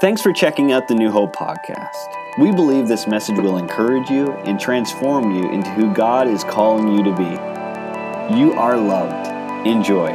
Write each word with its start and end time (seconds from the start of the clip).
Thanks 0.00 0.22
for 0.22 0.32
checking 0.32 0.72
out 0.72 0.88
the 0.88 0.94
New 0.94 1.10
Hope 1.10 1.36
podcast. 1.36 2.38
We 2.38 2.52
believe 2.52 2.88
this 2.88 3.06
message 3.06 3.36
will 3.36 3.58
encourage 3.58 4.08
you 4.08 4.32
and 4.46 4.58
transform 4.58 5.36
you 5.36 5.50
into 5.50 5.68
who 5.72 5.92
God 5.92 6.26
is 6.26 6.42
calling 6.42 6.88
you 6.96 7.04
to 7.04 7.14
be. 7.14 8.34
You 8.34 8.54
are 8.54 8.78
loved. 8.78 9.28
Enjoy. 9.66 10.08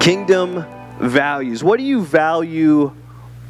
Kingdom 0.00 0.66
values. 1.00 1.64
What 1.64 1.78
do 1.78 1.82
you 1.82 2.04
value 2.04 2.94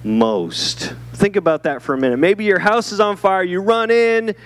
most? 0.04 0.94
Think 1.14 1.34
about 1.34 1.64
that 1.64 1.82
for 1.82 1.94
a 1.94 1.98
minute. 1.98 2.20
Maybe 2.20 2.44
your 2.44 2.60
house 2.60 2.92
is 2.92 3.00
on 3.00 3.16
fire, 3.16 3.42
you 3.42 3.60
run 3.60 3.90
in, 3.90 4.36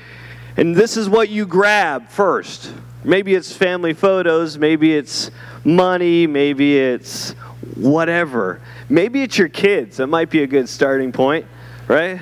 and 0.57 0.75
this 0.75 0.97
is 0.97 1.07
what 1.07 1.29
you 1.29 1.45
grab 1.45 2.09
first. 2.09 2.73
Maybe 3.05 3.35
it's 3.35 3.55
family 3.55 3.93
photos, 3.93 4.57
maybe 4.57 4.97
it's 4.97 5.31
money, 5.65 6.27
maybe 6.27 6.79
it's 6.79 7.35
whatever. 7.75 8.61
Maybe 8.89 9.23
it's 9.23 9.37
your 9.39 9.49
kids. 9.49 9.97
That 9.99 10.07
might 10.07 10.31
be 10.31 10.43
a 10.43 10.47
good 10.47 10.69
starting 10.69 11.13
point, 11.13 11.47
right? 11.89 12.21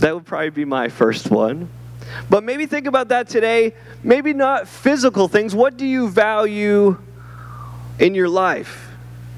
That 0.00 0.14
would 0.14 0.26
probably 0.26 0.50
be 0.50 0.64
my 0.64 0.88
first 0.88 1.30
one. 1.30 1.68
But 2.28 2.44
maybe 2.44 2.66
think 2.66 2.86
about 2.86 3.08
that 3.08 3.28
today. 3.28 3.74
Maybe 4.02 4.32
not 4.32 4.68
physical 4.68 5.28
things. 5.28 5.54
What 5.54 5.76
do 5.76 5.86
you 5.86 6.08
value 6.08 6.98
in 7.98 8.14
your 8.14 8.28
life? 8.28 8.88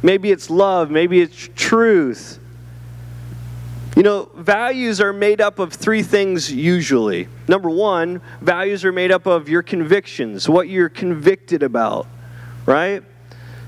Maybe 0.02 0.30
it's 0.30 0.50
love, 0.50 0.90
maybe 0.90 1.20
it's 1.20 1.48
truth. 1.54 2.38
You 3.96 4.02
know, 4.02 4.28
values 4.34 5.00
are 5.00 5.12
made 5.12 5.40
up 5.40 5.58
of 5.58 5.72
three 5.72 6.02
things 6.02 6.52
usually. 6.52 7.28
Number 7.46 7.70
one, 7.70 8.20
values 8.40 8.84
are 8.84 8.92
made 8.92 9.12
up 9.12 9.26
of 9.26 9.48
your 9.48 9.62
convictions, 9.62 10.48
what 10.48 10.68
you're 10.68 10.88
convicted 10.88 11.62
about, 11.62 12.06
right? 12.66 13.02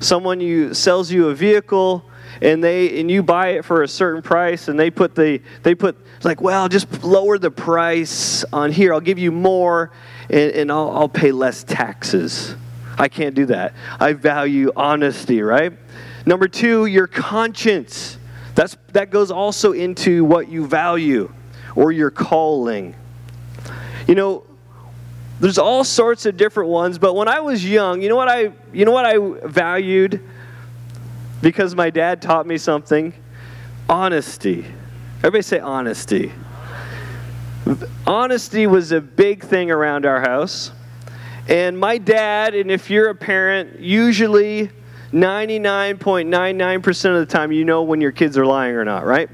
Someone 0.01 0.41
you 0.41 0.75
sells 0.75 1.11
you 1.11 1.29
a 1.29 1.35
vehicle 1.35 2.05
and 2.43 2.63
they 2.63 3.01
and 3.01 3.11
you 3.11 3.23
buy 3.23 3.49
it 3.49 3.65
for 3.65 3.83
a 3.83 3.89
certain 3.89 4.23
price 4.23 4.69
and 4.69 4.79
they 4.79 4.91
put 4.91 5.15
the 5.15 5.41
they 5.63 5.75
put 5.75 5.97
like 6.23 6.41
well 6.41 6.69
just 6.69 7.05
lower 7.05 7.39
the 7.39 7.51
price 7.51 8.45
on 8.53 8.73
here. 8.73 8.93
I'll 8.93 9.01
give 9.01 9.19
you 9.19 9.33
more 9.33 9.91
and, 10.29 10.53
and 10.53 10.73
I'll, 10.73 10.91
I'll 10.91 11.09
pay 11.09 11.33
less 11.33 11.65
taxes. 11.65 12.55
I 12.99 13.09
can't 13.09 13.35
do 13.35 13.47
that. 13.47 13.75
I 14.01 14.13
value 14.13 14.71
honesty 14.77 15.43
right? 15.43 15.73
Number 16.27 16.49
two 16.49 16.87
your 16.87 17.07
conscience. 17.07 18.19
That's 18.55 18.77
that 18.93 19.11
goes 19.11 19.31
also 19.31 19.73
into 19.73 20.25
what 20.25 20.49
you 20.49 20.67
value 20.67 21.33
or 21.75 21.93
your 21.93 22.11
calling. 22.11 22.95
You 24.07 24.15
know 24.15 24.45
there's 25.41 25.59
all 25.59 25.85
sorts 25.85 26.27
of 26.27 26.37
different 26.37 26.71
ones 26.71 26.99
but 26.99 27.15
when 27.15 27.29
i 27.29 27.41
was 27.41 27.65
young 27.65 28.01
you 28.01 28.09
know 28.09 28.17
what 28.17 28.29
i 28.29 28.53
you 28.73 28.85
know 28.85 28.93
what 28.93 29.07
i 29.07 29.17
valued? 29.47 30.21
Because 31.41 31.75
my 31.75 31.91
dad 31.91 32.23
taught 32.23 32.47
me 32.47 32.59
something. 32.59 33.13
Honesty. 33.89 34.67
Everybody 35.19 35.43
say 35.43 35.61
honesty. 35.61 36.33
Honesty 38.07 38.67
was 38.67 38.93
a 38.93 39.01
big 39.01 39.45
thing 39.45 39.71
around 39.71 40.07
our 40.07 40.21
house. 40.21 40.73
And 41.49 41.79
my 41.79 41.99
dad 41.99 42.55
and 42.55 42.71
if 42.71 42.91
you're 42.91 43.11
a 43.11 43.15
parent 43.15 43.81
usually 43.81 44.71
99.99% 45.13 47.15
of 47.15 47.29
the 47.29 47.33
time 47.33 47.53
you 47.53 47.65
know 47.65 47.83
when 47.83 48.01
your 48.01 48.13
kids 48.13 48.37
are 48.37 48.45
lying 48.45 48.75
or 48.75 48.85
not 48.85 49.07
right 49.07 49.31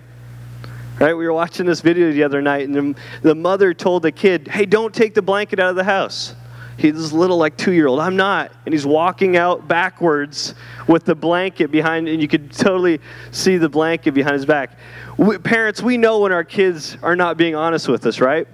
right 1.02 1.14
we 1.14 1.26
were 1.26 1.32
watching 1.32 1.66
this 1.66 1.80
video 1.80 2.12
the 2.12 2.22
other 2.22 2.40
night 2.40 2.68
and 2.68 2.94
the, 2.94 3.00
the 3.22 3.34
mother 3.34 3.74
told 3.74 4.04
the 4.04 4.12
kid 4.12 4.46
hey 4.46 4.64
don't 4.64 4.94
take 4.94 5.14
the 5.14 5.22
blanket 5.22 5.58
out 5.58 5.70
of 5.70 5.76
the 5.76 5.84
house. 5.84 6.34
He's 6.78 7.12
little 7.12 7.36
like 7.36 7.56
two 7.56 7.72
year 7.72 7.88
old 7.88 7.98
i'm 7.98 8.16
not. 8.16 8.52
And 8.64 8.72
he's 8.72 8.86
walking 8.86 9.36
out 9.36 9.66
backwards 9.66 10.54
with 10.86 11.04
the 11.04 11.14
blanket 11.14 11.72
behind 11.72 12.08
and 12.08 12.22
you 12.22 12.28
could 12.28 12.52
totally 12.52 13.00
see 13.32 13.56
the 13.56 13.68
blanket 13.68 14.12
behind 14.12 14.34
his 14.34 14.46
back. 14.46 14.78
We, 15.16 15.38
parents 15.38 15.82
we 15.82 15.96
know 15.96 16.20
when 16.20 16.30
our 16.30 16.44
kids 16.44 16.96
are 17.02 17.16
not 17.16 17.36
being 17.36 17.56
honest 17.56 17.88
with 17.88 18.06
us 18.06 18.20
right? 18.20 18.46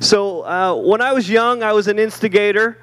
So 0.00 0.42
uh, 0.42 0.74
when 0.76 1.00
i 1.00 1.12
was 1.12 1.28
young 1.28 1.64
i 1.64 1.72
was 1.72 1.88
an 1.88 1.98
instigator 1.98 2.78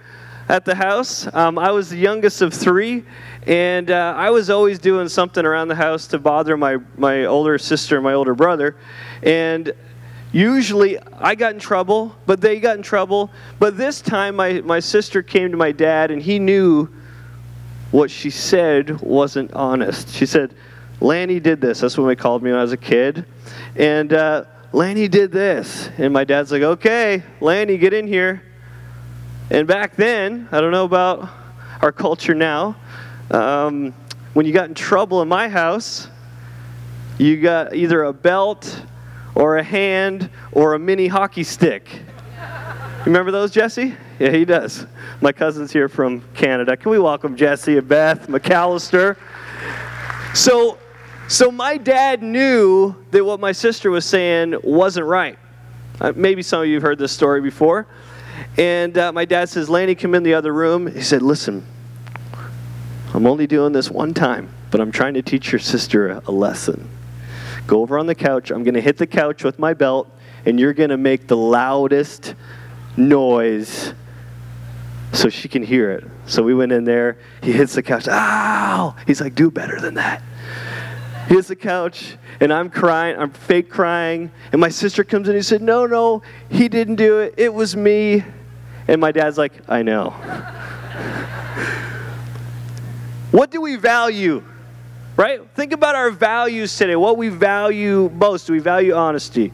at 0.49 0.65
the 0.65 0.75
house. 0.75 1.33
Um, 1.33 1.57
i 1.57 1.71
was 1.71 1.89
the 1.89 1.97
youngest 1.97 2.41
of 2.41 2.53
three 2.53 3.05
and 3.47 3.89
uh, 3.89 4.13
i 4.17 4.29
was 4.29 4.49
always 4.49 4.79
doing 4.79 5.07
something 5.07 5.45
around 5.45 5.67
the 5.67 5.75
house 5.75 6.07
to 6.07 6.19
bother 6.19 6.57
my, 6.57 6.77
my 6.97 7.25
older 7.25 7.57
sister 7.57 7.95
and 7.95 8.03
my 8.03 8.13
older 8.13 8.35
brother 8.35 8.75
and 9.23 9.73
Usually 10.31 10.99
I 11.13 11.33
got 11.33 11.53
in 11.53 11.59
trouble, 11.59 12.15
but 12.25 12.39
they 12.39 12.59
got 12.59 12.77
in 12.77 12.83
trouble. 12.83 13.31
But 13.57 13.77
this 13.77 13.99
time 14.01 14.35
my, 14.35 14.61
my 14.61 14.79
sister 14.79 15.23
came 15.23 15.51
to 15.51 15.57
my 15.57 15.71
dad 15.71 16.11
and 16.11 16.21
he 16.21 16.37
knew 16.37 16.87
what 17.91 18.11
she 18.11 18.29
said 18.29 19.01
wasn't 19.01 19.51
honest. 19.53 20.09
She 20.09 20.27
said, 20.27 20.53
Lanny 21.01 21.39
did 21.39 21.61
this. 21.61 21.79
That's 21.79 21.97
what 21.97 22.05
they 22.05 22.15
called 22.15 22.43
me 22.43 22.51
when 22.51 22.59
I 22.59 22.61
was 22.61 22.73
a 22.73 22.77
kid. 22.77 23.25
And 23.75 24.13
uh, 24.13 24.45
Lanny 24.71 25.07
did 25.07 25.31
this. 25.31 25.89
And 25.97 26.13
my 26.13 26.25
dad's 26.25 26.51
like, 26.51 26.61
okay, 26.61 27.23
Lanny, 27.41 27.77
get 27.77 27.93
in 27.93 28.05
here. 28.05 28.43
And 29.49 29.67
back 29.67 29.95
then, 29.95 30.47
I 30.51 30.61
don't 30.61 30.71
know 30.71 30.85
about 30.85 31.27
our 31.81 31.91
culture 31.91 32.35
now, 32.35 32.75
um, 33.31 33.93
when 34.33 34.45
you 34.45 34.53
got 34.53 34.69
in 34.69 34.75
trouble 34.75 35.21
in 35.21 35.27
my 35.27 35.49
house, 35.49 36.07
you 37.17 37.41
got 37.41 37.75
either 37.75 38.03
a 38.03 38.13
belt 38.13 38.81
or 39.35 39.57
a 39.57 39.63
hand 39.63 40.29
or 40.51 40.73
a 40.73 40.79
mini 40.79 41.07
hockey 41.07 41.43
stick. 41.43 41.89
Remember 43.05 43.31
those, 43.31 43.51
Jesse? 43.51 43.95
Yeah, 44.19 44.31
he 44.31 44.45
does. 44.45 44.85
My 45.21 45.31
cousin's 45.31 45.71
here 45.71 45.87
from 45.87 46.21
Canada. 46.33 46.75
Can 46.75 46.91
we 46.91 46.99
welcome 46.99 47.35
Jesse 47.35 47.77
and 47.77 47.87
Beth 47.87 48.27
McAllister? 48.27 49.17
So, 50.33 50.77
so 51.27 51.51
my 51.51 51.77
dad 51.77 52.21
knew 52.21 52.95
that 53.11 53.23
what 53.23 53.39
my 53.39 53.51
sister 53.51 53.89
was 53.89 54.05
saying 54.05 54.55
wasn't 54.63 55.07
right. 55.07 55.37
Uh, 56.01 56.13
maybe 56.15 56.41
some 56.41 56.61
of 56.61 56.67
you 56.67 56.75
have 56.75 56.83
heard 56.83 56.99
this 56.99 57.11
story 57.11 57.41
before. 57.41 57.87
And 58.57 58.97
uh, 58.97 59.11
my 59.11 59.25
dad 59.25 59.49
says, 59.49 59.69
Lanny, 59.69 59.95
come 59.95 60.15
in 60.15 60.23
the 60.23 60.33
other 60.33 60.53
room. 60.53 60.87
He 60.87 61.01
said, 61.01 61.21
Listen, 61.21 61.65
I'm 63.13 63.25
only 63.25 63.47
doing 63.47 63.73
this 63.73 63.89
one 63.89 64.13
time, 64.13 64.49
but 64.69 64.79
I'm 64.79 64.91
trying 64.91 65.15
to 65.15 65.23
teach 65.23 65.51
your 65.51 65.59
sister 65.59 66.21
a, 66.27 66.31
lesson. 66.31 66.87
Go 67.65 67.81
over 67.81 67.97
on 67.97 68.05
the 68.05 68.13
couch. 68.13 68.51
I'm 68.51 68.63
going 68.63 68.75
to 68.75 68.81
hit 68.81 68.97
the 68.97 69.07
couch 69.07 69.43
with 69.43 69.57
my 69.57 69.73
belt, 69.73 70.07
and 70.45 70.59
you're 70.59 70.73
going 70.73 70.91
to 70.91 70.97
make 70.97 71.27
the 71.27 71.37
loudest 71.37 72.35
noise 72.95 73.93
so 75.11 75.27
she 75.27 75.47
can 75.47 75.63
hear 75.63 75.89
it. 75.91 76.03
So 76.27 76.43
we 76.43 76.53
went 76.53 76.71
in 76.71 76.83
there. 76.83 77.17
He 77.41 77.51
hits 77.51 77.73
the 77.73 77.81
couch. 77.81 78.07
Ow! 78.07 78.95
He's 79.07 79.21
like, 79.21 79.33
do 79.33 79.49
better 79.49 79.79
than 79.79 79.95
that. 79.95 80.21
He 81.27 81.33
hits 81.33 81.47
the 81.47 81.55
couch, 81.55 82.15
and 82.39 82.53
I'm 82.53 82.69
crying. 82.69 83.17
I'm 83.17 83.31
fake 83.31 83.71
crying. 83.71 84.29
And 84.51 84.61
my 84.61 84.69
sister 84.69 85.03
comes 85.03 85.27
in. 85.27 85.35
He 85.35 85.41
said, 85.41 85.63
no, 85.63 85.87
no, 85.87 86.21
he 86.49 86.67
didn't 86.67 86.95
do 86.95 87.19
it. 87.19 87.33
It 87.37 87.55
was 87.55 87.75
me. 87.75 88.23
And 88.87 89.01
my 89.01 89.11
dad's 89.11 89.37
like, 89.39 89.53
I 89.67 89.81
know. 89.81 90.13
what 93.31 93.51
do 93.51 93.61
we 93.61 93.75
value? 93.75 94.43
Right? 95.15 95.41
Think 95.53 95.73
about 95.73 95.95
our 95.95 96.11
values 96.11 96.75
today. 96.77 96.95
What 96.95 97.17
we 97.17 97.29
value 97.29 98.09
most. 98.13 98.47
Do 98.47 98.53
we 98.53 98.59
value 98.59 98.93
honesty? 98.93 99.51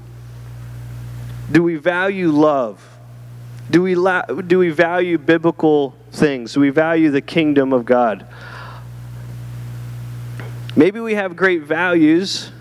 Do 1.51 1.63
we 1.63 1.75
value 1.75 2.29
love? 2.29 2.87
Do 3.69 3.81
we, 3.81 3.95
la- 3.95 4.25
do 4.25 4.59
we 4.59 4.69
value 4.69 5.17
biblical 5.17 5.95
things? 6.11 6.53
Do 6.53 6.59
we 6.59 6.69
value 6.69 7.09
the 7.09 7.21
kingdom 7.21 7.73
of 7.73 7.83
God? 7.85 8.27
Maybe 10.75 10.99
we 10.99 11.15
have 11.15 11.35
great 11.35 11.63
values, 11.63 12.51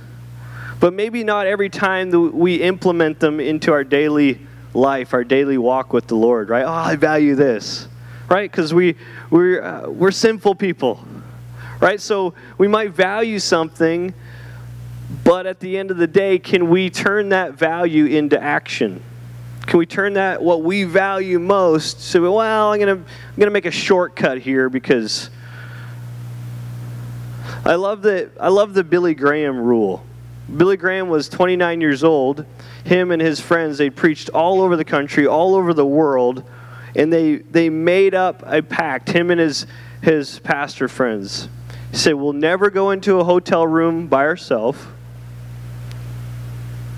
but 0.80 0.92
maybe 0.92 1.24
not 1.24 1.46
every 1.46 1.68
time 1.68 2.10
that 2.10 2.20
we 2.20 2.56
implement 2.56 3.20
them 3.20 3.40
into 3.40 3.72
our 3.72 3.84
daily 3.84 4.40
life, 4.72 5.12
our 5.12 5.24
daily 5.24 5.58
walk 5.58 5.92
with 5.92 6.06
the 6.06 6.14
Lord, 6.14 6.48
right? 6.48 6.64
Oh, 6.64 6.72
I 6.72 6.96
value 6.96 7.34
this, 7.34 7.88
right? 8.28 8.50
Because 8.50 8.72
we, 8.72 8.96
we're, 9.34 9.60
uh, 9.64 9.88
we're 9.88 10.12
sinful 10.12 10.54
people, 10.54 11.04
right? 11.80 12.00
So 12.00 12.34
we 12.56 12.68
might 12.68 12.92
value 12.92 13.40
something, 13.40 14.14
but 15.24 15.44
at 15.44 15.58
the 15.58 15.76
end 15.76 15.90
of 15.90 15.96
the 15.96 16.06
day, 16.06 16.38
can 16.38 16.70
we 16.70 16.88
turn 16.88 17.30
that 17.30 17.54
value 17.54 18.04
into 18.04 18.40
action? 18.40 19.02
Can 19.66 19.80
we 19.80 19.86
turn 19.86 20.12
that 20.12 20.40
what 20.40 20.62
we 20.62 20.84
value 20.84 21.40
most? 21.40 22.00
So, 22.00 22.32
well, 22.32 22.72
I'm 22.72 22.78
gonna 22.78 22.92
I'm 22.92 23.04
gonna 23.36 23.50
make 23.50 23.66
a 23.66 23.72
shortcut 23.72 24.38
here 24.38 24.68
because 24.68 25.30
I 27.64 27.74
love 27.74 28.02
the 28.02 28.30
I 28.38 28.50
love 28.50 28.72
the 28.72 28.84
Billy 28.84 29.16
Graham 29.16 29.58
rule. 29.58 30.06
Billy 30.56 30.76
Graham 30.76 31.08
was 31.08 31.28
29 31.28 31.80
years 31.80 32.04
old. 32.04 32.46
Him 32.84 33.10
and 33.10 33.20
his 33.20 33.40
friends 33.40 33.78
they 33.78 33.90
preached 33.90 34.28
all 34.28 34.62
over 34.62 34.76
the 34.76 34.84
country, 34.84 35.26
all 35.26 35.56
over 35.56 35.74
the 35.74 35.84
world, 35.84 36.44
and 36.94 37.12
they 37.12 37.36
they 37.36 37.68
made 37.70 38.14
up 38.14 38.42
a 38.46 38.62
pact. 38.62 39.10
Him 39.10 39.30
and 39.30 39.40
his 39.40 39.66
his 40.02 40.38
pastor 40.40 40.88
friends. 40.88 41.48
He 41.90 41.96
said, 41.96 42.14
"We'll 42.14 42.32
never 42.32 42.70
go 42.70 42.90
into 42.90 43.20
a 43.20 43.24
hotel 43.24 43.66
room 43.66 44.06
by 44.06 44.24
ourselves." 44.24 44.78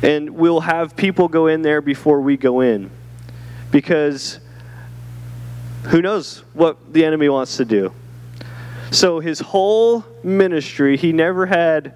and 0.02 0.31
we'll 0.31 0.60
have 0.60 0.96
people 0.96 1.28
go 1.28 1.46
in 1.46 1.62
there 1.62 1.81
before 1.81 2.20
we 2.20 2.37
go 2.37 2.60
in. 2.60 2.90
Because 3.70 4.38
who 5.84 6.02
knows 6.02 6.44
what 6.52 6.93
the 6.93 7.04
enemy 7.04 7.28
wants 7.28 7.56
to 7.56 7.64
do. 7.64 7.93
So 8.90 9.20
his 9.20 9.40
whole 9.40 10.04
ministry, 10.22 10.96
he 10.96 11.12
never 11.12 11.46
had, 11.46 11.94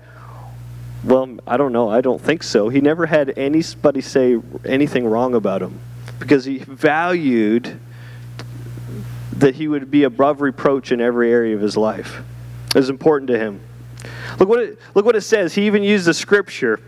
well, 1.05 1.37
I 1.47 1.57
don't 1.57 1.73
know, 1.73 1.89
I 1.89 2.01
don't 2.01 2.21
think 2.21 2.43
so. 2.43 2.69
He 2.69 2.81
never 2.81 3.07
had 3.07 3.39
anybody 3.39 4.01
say 4.01 4.41
anything 4.65 5.07
wrong 5.07 5.35
about 5.35 5.63
him 5.63 5.79
because 6.19 6.45
he 6.45 6.59
valued 6.59 7.79
that 9.41 9.55
he 9.55 9.69
would 9.69 9.91
be 9.91 10.05
above 10.05 10.43
reproach 10.43 10.93
in 10.93 11.01
every 11.01 11.33
area 11.33 11.55
of 11.55 11.63
his 11.63 11.77
life. 11.77 12.23
It 12.69 12.75
was 12.75 12.91
important 12.91 13.29
to 13.29 13.39
him. 13.39 13.61
Look 14.39 14.49
what 14.49 14.61
it, 14.61 14.79
look 14.95 15.05
what 15.05 15.17
it 15.17 15.23
says. 15.23 15.55
He 15.55 15.67
even 15.67 15.83
used 15.83 16.07
the 16.07 16.15
scripture 16.15 16.79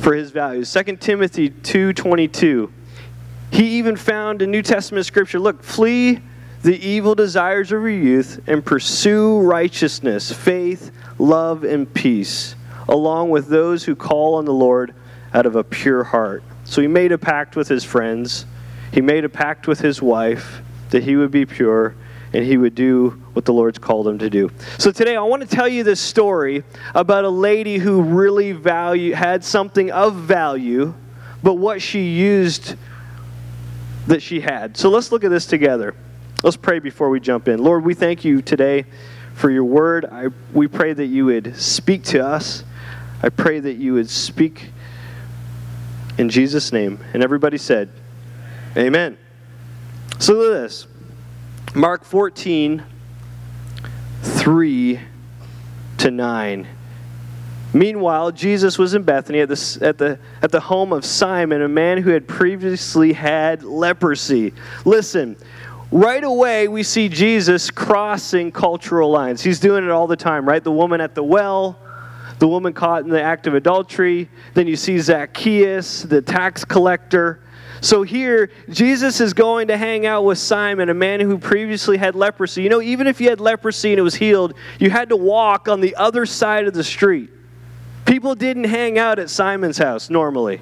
for 0.00 0.14
his 0.14 0.32
values. 0.32 0.68
2 0.72 1.00
Timothy 1.00 1.50
2:22. 1.50 2.70
He 3.52 3.78
even 3.78 3.96
found 3.96 4.42
in 4.42 4.50
New 4.50 4.62
Testament 4.62 5.06
scripture, 5.06 5.38
look, 5.38 5.62
flee 5.62 6.20
the 6.62 6.76
evil 6.84 7.14
desires 7.14 7.70
of 7.70 7.82
your 7.82 7.90
youth 7.90 8.40
and 8.46 8.64
pursue 8.64 9.40
righteousness, 9.40 10.32
faith, 10.32 10.90
love 11.18 11.62
and 11.62 11.92
peace, 11.92 12.54
along 12.88 13.30
with 13.30 13.48
those 13.48 13.84
who 13.84 13.94
call 13.94 14.34
on 14.34 14.46
the 14.46 14.52
Lord 14.52 14.94
out 15.34 15.46
of 15.46 15.54
a 15.54 15.62
pure 15.62 16.02
heart. 16.02 16.42
So 16.64 16.80
he 16.80 16.88
made 16.88 17.12
a 17.12 17.18
pact 17.18 17.54
with 17.54 17.68
his 17.68 17.84
friends. 17.84 18.46
He 18.92 19.00
made 19.00 19.24
a 19.24 19.28
pact 19.28 19.68
with 19.68 19.80
his 19.80 20.02
wife 20.02 20.62
that 20.92 21.02
he 21.02 21.16
would 21.16 21.30
be 21.30 21.44
pure 21.44 21.94
and 22.32 22.44
he 22.44 22.56
would 22.56 22.74
do 22.74 23.10
what 23.32 23.44
the 23.44 23.52
Lord's 23.52 23.78
called 23.78 24.06
him 24.08 24.18
to 24.18 24.30
do. 24.30 24.50
So 24.78 24.90
today 24.90 25.16
I 25.16 25.22
want 25.22 25.42
to 25.42 25.48
tell 25.48 25.68
you 25.68 25.84
this 25.84 26.00
story 26.00 26.64
about 26.94 27.24
a 27.24 27.30
lady 27.30 27.78
who 27.78 28.02
really 28.02 28.52
value 28.52 29.12
had 29.12 29.44
something 29.44 29.90
of 29.90 30.14
value, 30.14 30.94
but 31.42 31.54
what 31.54 31.82
she 31.82 32.10
used 32.10 32.76
that 34.06 34.22
she 34.22 34.40
had. 34.40 34.76
So 34.76 34.88
let's 34.88 35.12
look 35.12 35.24
at 35.24 35.30
this 35.30 35.46
together. 35.46 35.94
Let's 36.42 36.56
pray 36.56 36.78
before 36.78 37.10
we 37.10 37.20
jump 37.20 37.48
in. 37.48 37.62
Lord, 37.62 37.84
we 37.84 37.94
thank 37.94 38.24
you 38.24 38.42
today 38.42 38.84
for 39.34 39.50
your 39.50 39.64
word. 39.64 40.04
I, 40.06 40.28
we 40.52 40.68
pray 40.68 40.92
that 40.92 41.06
you 41.06 41.26
would 41.26 41.56
speak 41.56 42.02
to 42.04 42.24
us. 42.24 42.64
I 43.22 43.28
pray 43.28 43.60
that 43.60 43.74
you 43.74 43.94
would 43.94 44.10
speak 44.10 44.70
in 46.18 46.28
Jesus' 46.28 46.72
name. 46.72 46.98
And 47.14 47.22
everybody 47.22 47.58
said, 47.58 47.90
Amen. 48.76 49.18
So 50.22 50.34
look 50.34 50.54
at 50.54 50.62
this. 50.62 50.86
Mark 51.74 52.04
14, 52.04 52.84
3 54.22 55.00
to 55.98 56.10
9. 56.12 56.68
Meanwhile, 57.72 58.30
Jesus 58.30 58.78
was 58.78 58.94
in 58.94 59.02
Bethany 59.02 59.40
at 59.40 59.48
the, 59.48 59.78
at, 59.80 59.98
the, 59.98 60.20
at 60.40 60.52
the 60.52 60.60
home 60.60 60.92
of 60.92 61.04
Simon, 61.04 61.60
a 61.60 61.68
man 61.68 61.98
who 61.98 62.10
had 62.10 62.28
previously 62.28 63.12
had 63.12 63.64
leprosy. 63.64 64.54
Listen, 64.84 65.36
right 65.90 66.22
away 66.22 66.68
we 66.68 66.84
see 66.84 67.08
Jesus 67.08 67.72
crossing 67.72 68.52
cultural 68.52 69.10
lines. 69.10 69.42
He's 69.42 69.58
doing 69.58 69.82
it 69.82 69.90
all 69.90 70.06
the 70.06 70.14
time, 70.14 70.48
right? 70.48 70.62
The 70.62 70.70
woman 70.70 71.00
at 71.00 71.16
the 71.16 71.24
well, 71.24 71.80
the 72.38 72.46
woman 72.46 72.74
caught 72.74 73.02
in 73.02 73.10
the 73.10 73.20
act 73.20 73.48
of 73.48 73.54
adultery. 73.54 74.28
Then 74.54 74.68
you 74.68 74.76
see 74.76 75.00
Zacchaeus, 75.00 76.02
the 76.04 76.22
tax 76.22 76.64
collector. 76.64 77.41
So 77.82 78.04
here, 78.04 78.48
Jesus 78.70 79.20
is 79.20 79.34
going 79.34 79.66
to 79.66 79.76
hang 79.76 80.06
out 80.06 80.24
with 80.24 80.38
Simon, 80.38 80.88
a 80.88 80.94
man 80.94 81.18
who 81.18 81.36
previously 81.36 81.98
had 81.98 82.14
leprosy. 82.14 82.62
You 82.62 82.68
know, 82.68 82.80
even 82.80 83.08
if 83.08 83.20
you 83.20 83.28
had 83.28 83.40
leprosy 83.40 83.90
and 83.90 83.98
it 83.98 84.02
was 84.02 84.14
healed, 84.14 84.54
you 84.78 84.88
had 84.88 85.08
to 85.08 85.16
walk 85.16 85.66
on 85.66 85.80
the 85.80 85.96
other 85.96 86.24
side 86.24 86.68
of 86.68 86.74
the 86.74 86.84
street. 86.84 87.28
People 88.04 88.36
didn't 88.36 88.64
hang 88.64 89.00
out 89.00 89.18
at 89.18 89.28
Simon's 89.28 89.78
house 89.78 90.10
normally. 90.10 90.60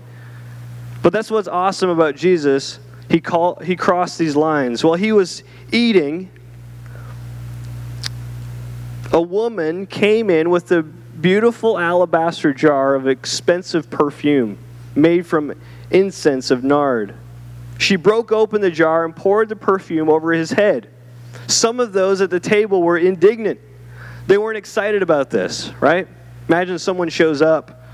But 1.02 1.12
that's 1.12 1.31
what's 1.31 1.46
awesome 1.46 1.90
about 1.90 2.17
Jesus. 2.17 2.81
He, 3.11 3.20
call, 3.20 3.56
he 3.56 3.76
crossed 3.76 4.19
these 4.19 4.34
lines. 4.34 4.82
While 4.82 4.94
he 4.94 5.12
was 5.12 5.43
eating, 5.70 6.31
a 9.12 9.20
woman 9.20 9.87
came 9.87 10.31
in 10.31 10.49
with 10.49 10.72
a 10.72 10.82
beautiful 10.82 11.78
alabaster 11.78 12.55
jar 12.55 12.94
of 12.94 13.06
expensive 13.06 13.90
perfume 13.90 14.56
made 14.94 15.26
from 15.26 15.52
incense 15.91 16.51
of 16.51 16.65
nard. 16.65 17.15
She 17.79 17.97
broke 17.97 18.31
open 18.33 18.61
the 18.61 18.71
jar 18.71 19.05
and 19.05 19.15
poured 19.17 19.49
the 19.49 19.57
perfume 19.57 20.09
over 20.09 20.33
his 20.33 20.51
head. 20.51 20.89
Some 21.47 21.81
of 21.81 21.93
those 21.93 22.21
at 22.21 22.31
the 22.31 22.41
table 22.41 22.83
were 22.83 22.99
indignant. 22.99 23.61
They 24.27 24.39
weren't 24.39 24.59
excited 24.59 25.03
about 25.03 25.31
this, 25.31 25.71
right? 25.81 26.07
Imagine 26.49 26.79
someone 26.79 27.09
shows 27.09 27.43
up. 27.43 27.85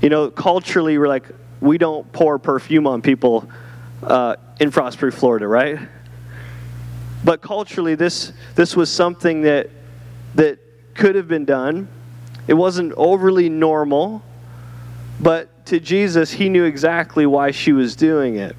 You 0.00 0.08
know, 0.08 0.30
culturally, 0.30 0.98
we're 0.98 1.08
like, 1.08 1.26
we 1.60 1.78
don't 1.78 2.10
pour 2.12 2.38
perfume 2.38 2.86
on 2.86 3.02
people 3.02 3.48
uh, 4.02 4.36
in 4.58 4.70
Frostproof, 4.70 5.14
Florida, 5.14 5.46
right? 5.46 5.78
But 7.24 7.40
culturally, 7.40 7.94
this, 7.94 8.32
this 8.56 8.74
was 8.74 8.90
something 8.90 9.42
that, 9.42 9.70
that 10.34 10.58
could 10.94 11.14
have 11.14 11.28
been 11.28 11.44
done. 11.44 11.88
It 12.48 12.54
wasn't 12.54 12.92
overly 12.96 13.48
normal, 13.48 14.22
but 15.20 15.66
to 15.66 15.80
Jesus, 15.80 16.32
he 16.32 16.48
knew 16.48 16.64
exactly 16.64 17.26
why 17.26 17.50
she 17.50 17.72
was 17.72 17.94
doing 17.96 18.36
it. 18.36 18.56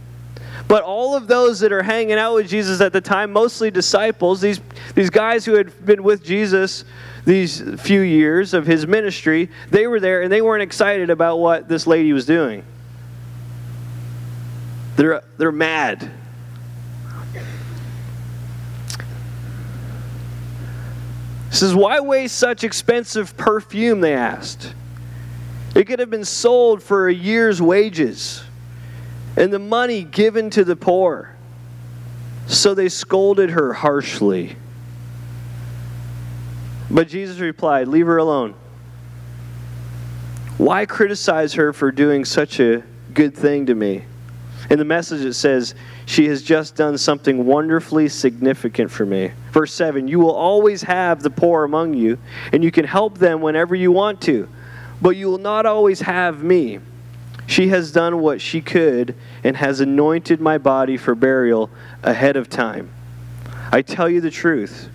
But 0.68 0.84
all 0.84 1.16
of 1.16 1.28
those 1.28 1.60
that 1.60 1.72
are 1.72 1.84
hanging 1.84 2.18
out 2.18 2.36
with 2.36 2.48
Jesus 2.48 2.80
at 2.82 2.94
the 2.94 3.02
time, 3.02 3.32
mostly 3.34 3.70
disciples, 3.70 4.40
these, 4.40 4.62
these 4.96 5.10
guys 5.10 5.46
who 5.46 5.54
had 5.56 5.86
been 5.86 6.04
with 6.04 6.24
Jesus 6.24 6.86
these 7.26 7.62
few 7.82 8.02
years 8.02 8.54
of 8.54 8.66
his 8.66 8.88
ministry, 8.88 9.50
they 9.70 9.88
were 9.88 10.00
there 10.00 10.22
and 10.22 10.32
they 10.32 10.42
weren't 10.42 10.64
excited 10.64 11.10
about 11.10 11.38
what 11.38 11.68
this 11.68 11.88
lady 11.88 12.14
was 12.14 12.26
doing. 12.26 12.64
They're, 14.96 15.24
they're 15.38 15.52
mad. 15.52 16.12
He 21.50 21.56
says, 21.56 21.76
Why 21.76 22.00
waste 22.00 22.38
such 22.38 22.64
expensive 22.64 23.38
perfume? 23.38 24.02
They 24.02 24.14
asked. 24.14 24.74
It 25.76 25.86
could 25.86 26.00
have 26.00 26.10
been 26.10 26.26
sold 26.26 26.84
for 26.84 27.08
a 27.08 27.14
year's 27.14 27.62
wages 27.62 28.44
and 29.36 29.52
the 29.52 29.60
money 29.60 30.04
given 30.04 30.50
to 30.52 30.64
the 30.64 30.76
poor. 30.76 31.36
So 32.48 32.74
they 32.74 32.90
scolded 32.90 33.52
her 33.52 33.74
harshly. 33.74 34.56
But 36.92 37.08
Jesus 37.08 37.40
replied, 37.40 37.88
Leave 37.88 38.06
her 38.06 38.18
alone. 38.18 38.54
Why 40.58 40.86
criticize 40.86 41.54
her 41.54 41.74
for 41.74 41.92
doing 41.92 42.26
such 42.26 42.60
a 42.60 42.84
good 43.14 43.34
thing 43.34 43.66
to 43.66 43.76
me? 43.76 44.04
In 44.70 44.78
the 44.78 44.86
message, 44.86 45.22
it 45.26 45.34
says, 45.34 45.74
She 46.06 46.28
has 46.28 46.44
just 46.44 46.76
done 46.76 46.98
something 46.98 47.46
wonderfully 47.46 48.10
significant 48.10 48.92
for 48.92 49.06
me. 49.06 49.32
Verse 49.52 49.74
7 49.74 50.08
You 50.08 50.20
will 50.20 50.36
always 50.36 50.84
have 50.84 51.24
the 51.24 51.32
poor 51.32 51.64
among 51.64 51.96
you, 51.96 52.20
and 52.52 52.64
you 52.64 52.72
can 52.72 52.86
help 52.86 53.18
them 53.18 53.42
whenever 53.42 53.74
you 53.74 53.92
want 53.92 54.22
to 54.22 54.48
but 55.04 55.18
you 55.18 55.28
will 55.28 55.38
not 55.38 55.66
always 55.66 56.00
have 56.00 56.42
me. 56.42 56.80
She 57.46 57.68
has 57.68 57.92
done 57.92 58.22
what 58.22 58.40
she 58.40 58.62
could 58.62 59.16
and 59.44 59.58
has 59.58 59.82
anointed 59.82 60.40
my 60.40 60.58
body 60.58 60.96
for 60.96 61.14
burial 61.14 61.70
ahead 62.02 62.38
of 62.38 62.50
time. 62.50 62.90
I 63.70 63.82
tell 63.82 64.10
you 64.10 64.22
the 64.22 64.32
truth. 64.32 64.90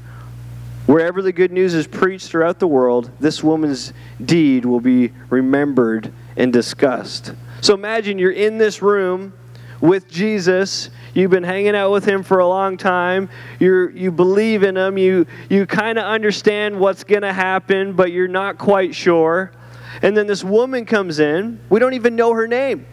Wherever 0.87 1.21
the 1.21 1.31
good 1.31 1.53
news 1.53 1.75
is 1.75 1.87
preached 1.87 2.31
throughout 2.31 2.59
the 2.59 2.67
world, 2.67 3.11
this 3.21 3.45
woman's 3.45 3.93
deed 4.25 4.65
will 4.65 4.81
be 4.81 5.13
remembered 5.29 6.11
and 6.39 6.55
discussed. 6.55 7.35
So 7.61 7.75
imagine 7.75 8.19
you're 8.19 8.31
in 8.33 8.57
this 8.57 8.81
room 8.81 9.35
with 9.83 10.09
Jesus. 10.09 10.89
You've 11.13 11.31
been 11.31 11.45
hanging 11.45 11.77
out 11.77 11.93
with 11.93 12.07
him 12.07 12.23
for 12.23 12.39
a 12.39 12.49
long 12.49 12.79
time. 12.79 13.29
you 13.61 13.91
you 13.91 14.11
believe 14.11 14.63
in 14.63 14.75
him. 14.75 14.97
You, 14.97 15.27
you 15.51 15.67
kind 15.67 15.99
of 15.99 16.05
understand 16.05 16.81
what's 16.81 17.05
going 17.05 17.23
to 17.23 17.33
happen, 17.35 17.93
but 17.93 18.11
you're 18.11 18.27
not 18.27 18.57
quite 18.57 18.95
sure. 18.95 19.53
And 20.03 20.17
then 20.17 20.27
this 20.27 20.45
woman 20.45 20.85
comes 20.85 21.19
in. 21.19 21.61
We 21.69 21.81
don't 21.81 21.95
even 21.95 22.17
know 22.17 22.33
her 22.35 22.47
name. 22.47 22.87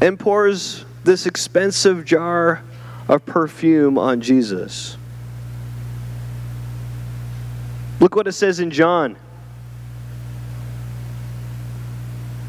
And 0.00 0.18
pours 0.18 0.84
this 1.04 1.26
expensive 1.26 2.04
jar 2.04 2.62
of 3.08 3.24
perfume 3.26 3.98
on 3.98 4.20
Jesus. 4.20 4.96
Look 8.00 8.14
what 8.14 8.26
it 8.26 8.32
says 8.32 8.60
in 8.60 8.70
John. 8.70 9.16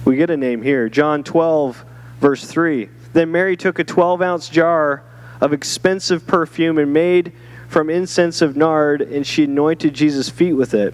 We 0.05 0.15
get 0.15 0.29
a 0.29 0.37
name 0.37 0.61
here. 0.61 0.87
John 0.87 1.23
12, 1.23 1.83
verse 2.19 2.45
3. 2.45 2.89
Then 3.13 3.31
Mary 3.31 3.57
took 3.57 3.79
a 3.79 3.83
12 3.83 4.21
ounce 4.21 4.49
jar 4.49 5.03
of 5.41 5.53
expensive 5.53 6.25
perfume 6.25 6.77
and 6.77 6.93
made 6.93 7.33
from 7.67 7.89
incense 7.89 8.41
of 8.41 8.55
nard, 8.55 9.01
and 9.01 9.25
she 9.25 9.43
anointed 9.43 9.93
Jesus' 9.93 10.29
feet 10.29 10.53
with 10.53 10.73
it, 10.73 10.93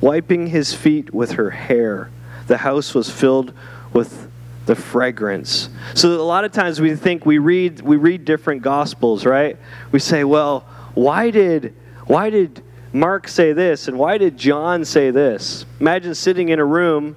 wiping 0.00 0.48
his 0.48 0.72
feet 0.74 1.12
with 1.12 1.32
her 1.32 1.50
hair. 1.50 2.10
The 2.46 2.58
house 2.58 2.94
was 2.94 3.10
filled 3.10 3.52
with 3.92 4.30
the 4.66 4.76
fragrance. 4.76 5.68
So 5.94 6.08
a 6.08 6.22
lot 6.22 6.44
of 6.44 6.52
times 6.52 6.80
we 6.80 6.94
think 6.94 7.26
we 7.26 7.38
read 7.38 7.80
we 7.80 7.96
read 7.96 8.24
different 8.24 8.62
gospels, 8.62 9.26
right? 9.26 9.56
We 9.90 9.98
say, 9.98 10.24
well, 10.24 10.60
why 10.94 11.30
did 11.30 11.74
why 12.06 12.30
did 12.30 12.62
Mark 12.92 13.26
say 13.26 13.52
this 13.52 13.88
and 13.88 13.98
why 13.98 14.18
did 14.18 14.36
John 14.36 14.84
say 14.84 15.10
this? 15.10 15.64
Imagine 15.80 16.14
sitting 16.14 16.50
in 16.50 16.58
a 16.58 16.64
room 16.64 17.16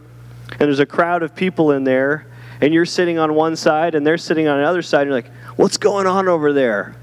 and 0.51 0.59
there's 0.61 0.79
a 0.79 0.85
crowd 0.85 1.21
of 1.21 1.35
people 1.35 1.71
in 1.71 1.83
there 1.83 2.27
and 2.61 2.73
you're 2.73 2.85
sitting 2.85 3.19
on 3.19 3.35
one 3.35 3.55
side 3.55 3.93
and 3.93 4.07
they're 4.07 4.17
sitting 4.17 4.47
on 4.47 4.59
the 4.59 4.67
other 4.67 4.81
side 4.81 5.01
and 5.01 5.09
you're 5.09 5.17
like, 5.17 5.31
What's 5.57 5.77
going 5.77 6.07
on 6.07 6.27
over 6.27 6.51
there? 6.51 6.95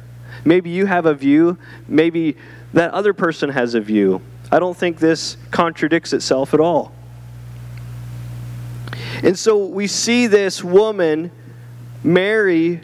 Maybe 0.44 0.70
you 0.70 0.86
have 0.86 1.06
a 1.06 1.14
view, 1.14 1.56
maybe 1.86 2.36
that 2.72 2.92
other 2.92 3.12
person 3.12 3.50
has 3.50 3.74
a 3.74 3.80
view. 3.80 4.20
I 4.50 4.58
don't 4.58 4.76
think 4.76 4.98
this 4.98 5.36
contradicts 5.50 6.12
itself 6.12 6.52
at 6.52 6.60
all. 6.60 6.92
And 9.22 9.38
so 9.38 9.66
we 9.66 9.86
see 9.86 10.26
this 10.26 10.64
woman, 10.64 11.30
Mary, 12.02 12.80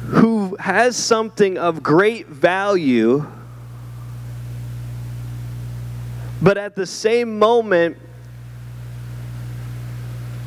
who 0.00 0.56
has 0.56 0.96
something 0.96 1.58
of 1.58 1.82
great 1.82 2.28
value, 2.28 3.26
but 6.40 6.56
at 6.56 6.76
the 6.76 6.86
same 6.86 7.38
moment, 7.38 7.96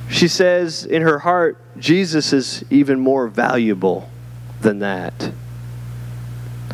she 0.10 0.28
says 0.28 0.86
in 0.86 1.02
her 1.02 1.20
heart, 1.20 1.58
Jesus 1.80 2.34
is 2.34 2.64
even 2.70 3.00
more 3.00 3.28
valuable 3.28 4.10
than 4.62 4.80
that. 4.80 5.32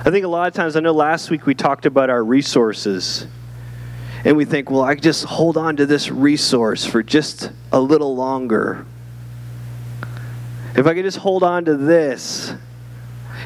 I 0.05 0.11
think 0.11 0.25
a 0.25 0.27
lot 0.27 0.47
of 0.47 0.53
times, 0.53 0.75
I 0.75 0.79
know 0.79 0.91
last 0.91 1.29
week 1.29 1.45
we 1.45 1.55
talked 1.55 1.85
about 1.85 2.09
our 2.09 2.23
resources. 2.23 3.27
And 4.25 4.37
we 4.37 4.45
think, 4.45 4.71
well, 4.71 4.81
I 4.81 4.95
just 4.95 5.25
hold 5.25 5.57
on 5.57 5.75
to 5.77 5.85
this 5.85 6.09
resource 6.09 6.85
for 6.85 7.03
just 7.03 7.51
a 7.71 7.79
little 7.79 8.15
longer. 8.15 8.85
If 10.75 10.87
I 10.87 10.93
could 10.93 11.03
just 11.03 11.17
hold 11.17 11.43
on 11.43 11.65
to 11.65 11.75
this. 11.75 12.53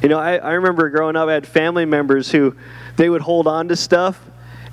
You 0.03 0.09
know, 0.09 0.19
I, 0.19 0.37
I 0.37 0.51
remember 0.53 0.89
growing 0.89 1.15
up, 1.15 1.27
I 1.27 1.33
had 1.33 1.47
family 1.47 1.85
members 1.85 2.31
who 2.31 2.55
they 2.95 3.09
would 3.09 3.21
hold 3.21 3.47
on 3.47 3.67
to 3.69 3.75
stuff 3.75 4.19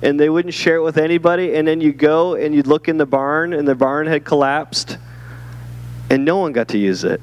and 0.01 0.19
they 0.19 0.29
wouldn't 0.29 0.53
share 0.53 0.75
it 0.75 0.83
with 0.83 0.97
anybody. 0.97 1.55
And 1.55 1.67
then 1.67 1.81
you 1.81 1.91
go 1.91 2.35
and 2.35 2.53
you'd 2.53 2.67
look 2.67 2.87
in 2.87 2.97
the 2.97 3.05
barn 3.05 3.53
and 3.53 3.67
the 3.67 3.75
barn 3.75 4.05
had 4.07 4.23
collapsed 4.23 4.97
and 6.09 6.23
no 6.23 6.37
one 6.37 6.53
got 6.53 6.67
to 6.69 6.77
use 6.77 7.03
it. 7.03 7.19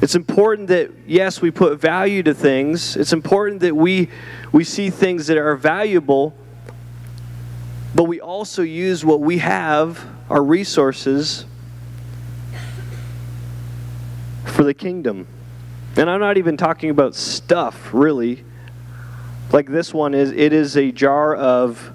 It's 0.00 0.14
important 0.14 0.68
that, 0.68 0.92
yes, 1.06 1.42
we 1.42 1.50
put 1.50 1.80
value 1.80 2.22
to 2.22 2.32
things. 2.32 2.96
It's 2.96 3.12
important 3.12 3.60
that 3.60 3.74
we, 3.74 4.08
we 4.52 4.62
see 4.62 4.90
things 4.90 5.26
that 5.26 5.36
are 5.36 5.56
valuable, 5.56 6.34
but 7.94 8.04
we 8.04 8.20
also 8.20 8.62
use 8.62 9.04
what 9.04 9.20
we 9.20 9.38
have, 9.38 10.04
our 10.30 10.42
resources, 10.42 11.46
for 14.44 14.62
the 14.62 14.74
kingdom. 14.74 15.26
And 15.96 16.08
I'm 16.08 16.20
not 16.20 16.38
even 16.38 16.56
talking 16.56 16.90
about 16.90 17.16
stuff, 17.16 17.92
really. 17.92 18.44
Like 19.52 19.66
this 19.66 19.92
one 19.92 20.14
is, 20.14 20.30
it 20.30 20.52
is 20.52 20.76
a 20.76 20.92
jar 20.92 21.34
of 21.34 21.92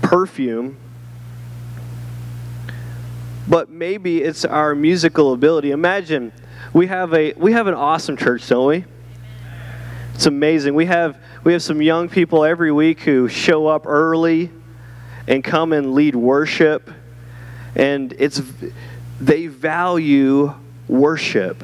perfume 0.00 0.78
but 3.48 3.70
maybe 3.70 4.22
it's 4.22 4.44
our 4.44 4.74
musical 4.74 5.32
ability. 5.32 5.70
Imagine 5.70 6.32
we 6.72 6.86
have 6.86 7.12
a 7.12 7.32
we 7.34 7.52
have 7.52 7.66
an 7.66 7.74
awesome 7.74 8.16
church, 8.16 8.48
don't 8.48 8.66
we? 8.66 8.84
It's 10.14 10.26
amazing. 10.26 10.74
We 10.74 10.86
have 10.86 11.18
we 11.44 11.52
have 11.52 11.62
some 11.62 11.82
young 11.82 12.08
people 12.08 12.44
every 12.44 12.72
week 12.72 13.00
who 13.00 13.28
show 13.28 13.66
up 13.66 13.86
early 13.86 14.50
and 15.26 15.42
come 15.42 15.72
and 15.72 15.94
lead 15.94 16.14
worship 16.14 16.90
and 17.74 18.14
it's 18.18 18.40
they 19.20 19.46
value 19.46 20.52
worship. 20.88 21.62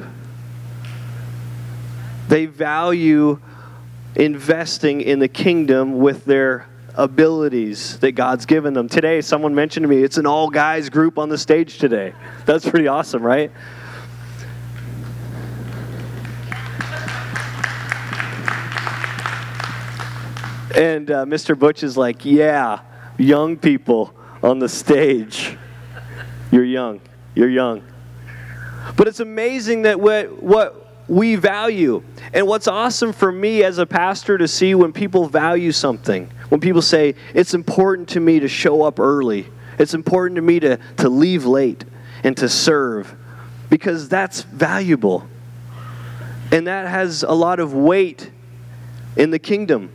They 2.27 2.45
value 2.45 3.39
investing 4.15 5.01
in 5.01 5.19
the 5.19 5.27
kingdom 5.27 5.99
with 5.99 6.25
their 6.25 6.67
abilities 6.99 7.97
that 7.99 8.11
God's 8.11 8.45
given 8.45 8.73
them. 8.73 8.89
Today, 8.89 9.21
someone 9.21 9.55
mentioned 9.55 9.85
to 9.85 9.87
me, 9.87 10.03
it's 10.03 10.17
an 10.17 10.25
all 10.25 10.49
guys 10.49 10.89
group 10.89 11.17
on 11.17 11.29
the 11.29 11.37
stage 11.37 11.77
today. 11.77 12.13
That's 12.45 12.67
pretty 12.69 12.87
awesome, 12.89 13.23
right? 13.23 13.51
And 20.75 21.09
uh, 21.09 21.25
Mr. 21.25 21.57
Butch 21.57 21.83
is 21.83 21.95
like, 21.95 22.25
yeah, 22.25 22.81
young 23.17 23.57
people 23.57 24.13
on 24.43 24.59
the 24.59 24.69
stage. 24.69 25.57
You're 26.51 26.65
young. 26.65 26.99
You're 27.33 27.49
young. 27.49 27.81
But 28.97 29.07
it's 29.07 29.21
amazing 29.21 29.83
that 29.83 29.99
what, 29.99 30.43
what 30.43 31.07
we 31.07 31.35
value. 31.35 32.03
And 32.33 32.45
what's 32.45 32.67
awesome 32.67 33.13
for 33.13 33.31
me 33.31 33.63
as 33.63 33.77
a 33.77 33.85
pastor 33.85 34.37
to 34.37 34.47
see 34.47 34.75
when 34.75 34.91
people 34.91 35.27
value 35.27 35.71
something, 35.71 36.29
when 36.49 36.59
people 36.59 36.81
say, 36.81 37.15
it's 37.33 37.53
important 37.53 38.09
to 38.09 38.19
me 38.19 38.39
to 38.39 38.47
show 38.47 38.81
up 38.83 38.99
early, 38.99 39.47
it's 39.77 39.93
important 39.93 40.35
to 40.35 40.41
me 40.41 40.59
to, 40.59 40.77
to 40.97 41.09
leave 41.09 41.45
late 41.45 41.85
and 42.23 42.35
to 42.37 42.49
serve, 42.49 43.15
because 43.69 44.09
that's 44.09 44.41
valuable. 44.41 45.27
And 46.51 46.67
that 46.67 46.87
has 46.87 47.23
a 47.23 47.31
lot 47.31 47.59
of 47.59 47.73
weight 47.73 48.31
in 49.15 49.29
the 49.29 49.39
kingdom. 49.39 49.91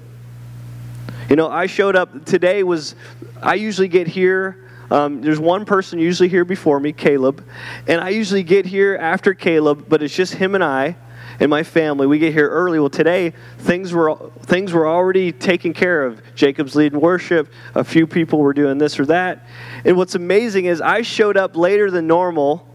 You 1.29 1.37
know, 1.37 1.49
I 1.49 1.67
showed 1.67 1.97
up 1.97 2.25
today 2.25 2.63
was 2.63 2.95
I 3.43 3.55
usually 3.55 3.89
get 3.89 4.07
here 4.07 4.65
um, 4.91 5.23
there's 5.23 5.41
one 5.41 5.65
person 5.65 5.99
usually 5.99 6.29
here 6.29 6.45
before 6.45 6.79
me, 6.79 6.93
Caleb, 6.93 7.45
and 7.89 8.01
I 8.01 8.11
usually 8.11 8.43
get 8.43 8.67
here 8.67 8.97
after 8.97 9.35
Caleb, 9.35 9.87
but 9.89 10.03
it's 10.03 10.15
just 10.15 10.35
him 10.35 10.55
and 10.55 10.63
I 10.63 10.97
and 11.41 11.51
my 11.51 11.63
family. 11.63 12.07
We 12.07 12.19
get 12.19 12.33
here 12.33 12.49
early. 12.49 12.79
Well, 12.79 12.91
today 12.91 13.33
things 13.59 13.93
were 13.93 14.17
things 14.43 14.73
were 14.73 14.87
already 14.87 15.33
taken 15.33 15.73
care 15.73 16.05
of. 16.05 16.23
Jacob's 16.35 16.75
leading 16.75 17.01
worship. 17.01 17.49
A 17.75 17.85
few 17.85 18.07
people 18.07 18.39
were 18.39 18.53
doing 18.53 18.79
this 18.79 18.99
or 18.99 19.07
that. 19.07 19.47
And 19.85 19.97
what's 19.97 20.15
amazing 20.15 20.67
is 20.67 20.81
I 20.81 21.03
showed 21.03 21.37
up 21.37 21.57
later 21.57 21.91
than 21.91 22.07
normal, 22.07 22.69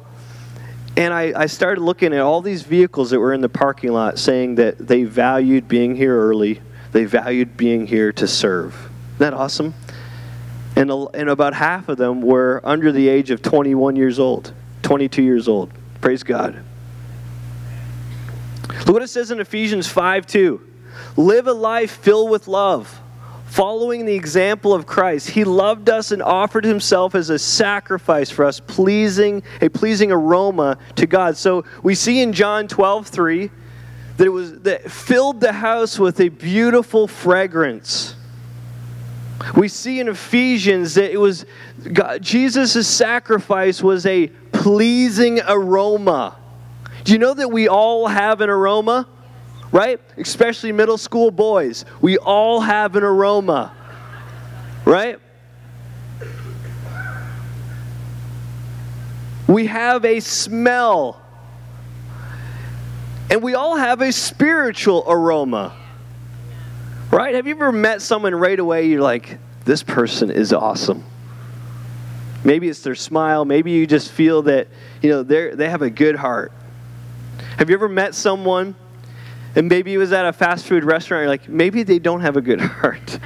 and 0.98 1.14
I, 1.14 1.34
I 1.36 1.46
started 1.46 1.82
looking 1.82 2.14
at 2.14 2.20
all 2.20 2.42
these 2.42 2.64
vehicles 2.64 3.12
that 3.12 3.20
were 3.20 3.34
in 3.34 3.42
the 3.42 3.50
parking 3.50 3.92
lot, 3.92 4.20
saying 4.20 4.56
that 4.56 4.78
they 4.78 5.04
valued 5.04 5.68
being 5.68 5.96
here 5.96 6.18
early. 6.18 6.62
They 6.92 7.06
valued 7.06 7.56
being 7.56 7.86
here 7.86 8.12
to 8.14 8.28
serve. 8.28 8.74
Isn't 8.74 9.20
that 9.20 9.34
awesome? 9.34 9.74
And, 10.76 10.92
and 10.92 11.30
about 11.30 11.54
half 11.54 11.90
of 11.90 11.98
them 11.98 12.22
were 12.22 12.62
under 12.64 12.92
the 12.92 13.10
age 13.10 13.32
of 13.32 13.42
21 13.42 13.96
years 13.96 14.18
old, 14.18 14.54
22 14.82 15.22
years 15.22 15.48
old. 15.48 15.72
Praise 16.02 16.24
God. 16.24 16.64
Look 18.70 18.90
what 18.90 19.02
it 19.02 19.08
says 19.08 19.32
in 19.32 19.40
Ephesians 19.40 19.88
5 19.88 20.28
2. 20.28 20.62
Live 21.18 21.48
a 21.48 21.54
life 21.54 21.92
filled 21.92 22.30
with 22.30 22.48
love, 22.48 23.00
following 23.48 24.06
the 24.06 24.14
example 24.14 24.74
of 24.74 24.86
Christ. 24.86 25.32
He 25.32 25.44
loved 25.44 25.90
us 25.90 26.12
and 26.12 26.22
offered 26.22 26.66
himself 26.66 27.16
as 27.16 27.30
a 27.30 27.40
sacrifice 27.40 28.30
for 28.30 28.46
us, 28.46 28.60
pleasing 28.60 29.44
a 29.62 29.70
pleasing 29.70 30.12
aroma 30.12 30.78
to 30.96 31.08
God. 31.08 31.38
So 31.38 31.66
we 31.84 31.96
see 31.96 32.22
in 32.22 32.34
John 32.34 32.68
12 32.68 33.08
3 33.08 33.52
that 34.18 34.26
it 34.26 34.30
was 34.30 34.60
that 34.62 34.90
filled 34.92 35.42
the 35.42 35.54
house 35.54 35.98
with 35.98 36.20
a 36.20 36.30
beautiful 36.30 37.08
fragrance. 37.08 38.16
We 39.56 39.68
see 39.68 40.00
in 40.00 40.10
Ephesians 40.10 40.96
that 40.96 41.12
it 41.12 41.20
was 41.20 41.46
Jesus' 42.20 42.88
sacrifice 42.88 43.82
was 43.82 44.06
a 44.06 44.28
pleasing 44.52 45.40
aroma. 45.48 46.36
Do 47.10 47.14
you 47.14 47.18
know 47.18 47.34
that 47.34 47.50
we 47.50 47.68
all 47.68 48.06
have 48.06 48.40
an 48.42 48.52
aroma? 48.52 49.08
Right? 49.72 50.00
Especially 50.18 50.72
middle 50.72 51.00
school 51.00 51.32
boys. 51.32 51.84
We 52.02 52.20
all 52.20 52.60
have 52.60 52.96
an 52.96 53.02
aroma. 53.02 53.74
Right? 54.86 55.20
We 59.48 59.66
have 59.66 60.06
a 60.06 60.20
smell. 60.20 61.20
And 63.32 63.42
we 63.42 63.56
all 63.56 63.76
have 63.76 64.02
a 64.02 64.12
spiritual 64.12 65.04
aroma. 65.08 65.76
Right? 67.10 67.34
Have 67.34 67.48
you 67.48 67.56
ever 67.56 67.72
met 67.72 68.04
someone 68.04 68.36
right 68.36 68.60
away 68.60 68.88
you're 68.88 69.02
like, 69.02 69.40
this 69.66 69.82
person 69.82 70.30
is 70.30 70.54
awesome? 70.54 71.04
Maybe 72.44 72.70
it's 72.70 72.84
their 72.84 72.94
smile, 72.94 73.46
maybe 73.46 73.72
you 73.72 73.88
just 73.88 74.12
feel 74.12 74.44
that, 74.44 74.68
you 75.02 75.10
know, 75.10 75.24
they 75.24 75.56
they 75.56 75.70
have 75.72 75.82
a 75.82 75.90
good 75.90 76.16
heart. 76.16 76.52
Have 77.60 77.70
you 77.70 77.76
ever 77.76 77.90
met 77.90 78.16
someone 78.16 78.74
and 79.54 79.68
maybe 79.68 79.94
it 79.94 79.98
was 79.98 80.14
at 80.14 80.26
a 80.26 80.32
fast 80.32 80.66
food 80.66 80.86
restaurant, 80.86 81.24
you're 81.24 81.30
like, 81.30 81.50
maybe 81.50 81.84
they 81.84 82.00
don't 82.00 82.22
have 82.22 82.38
a 82.38 82.42
good 82.42 82.62
heart. 82.62 83.20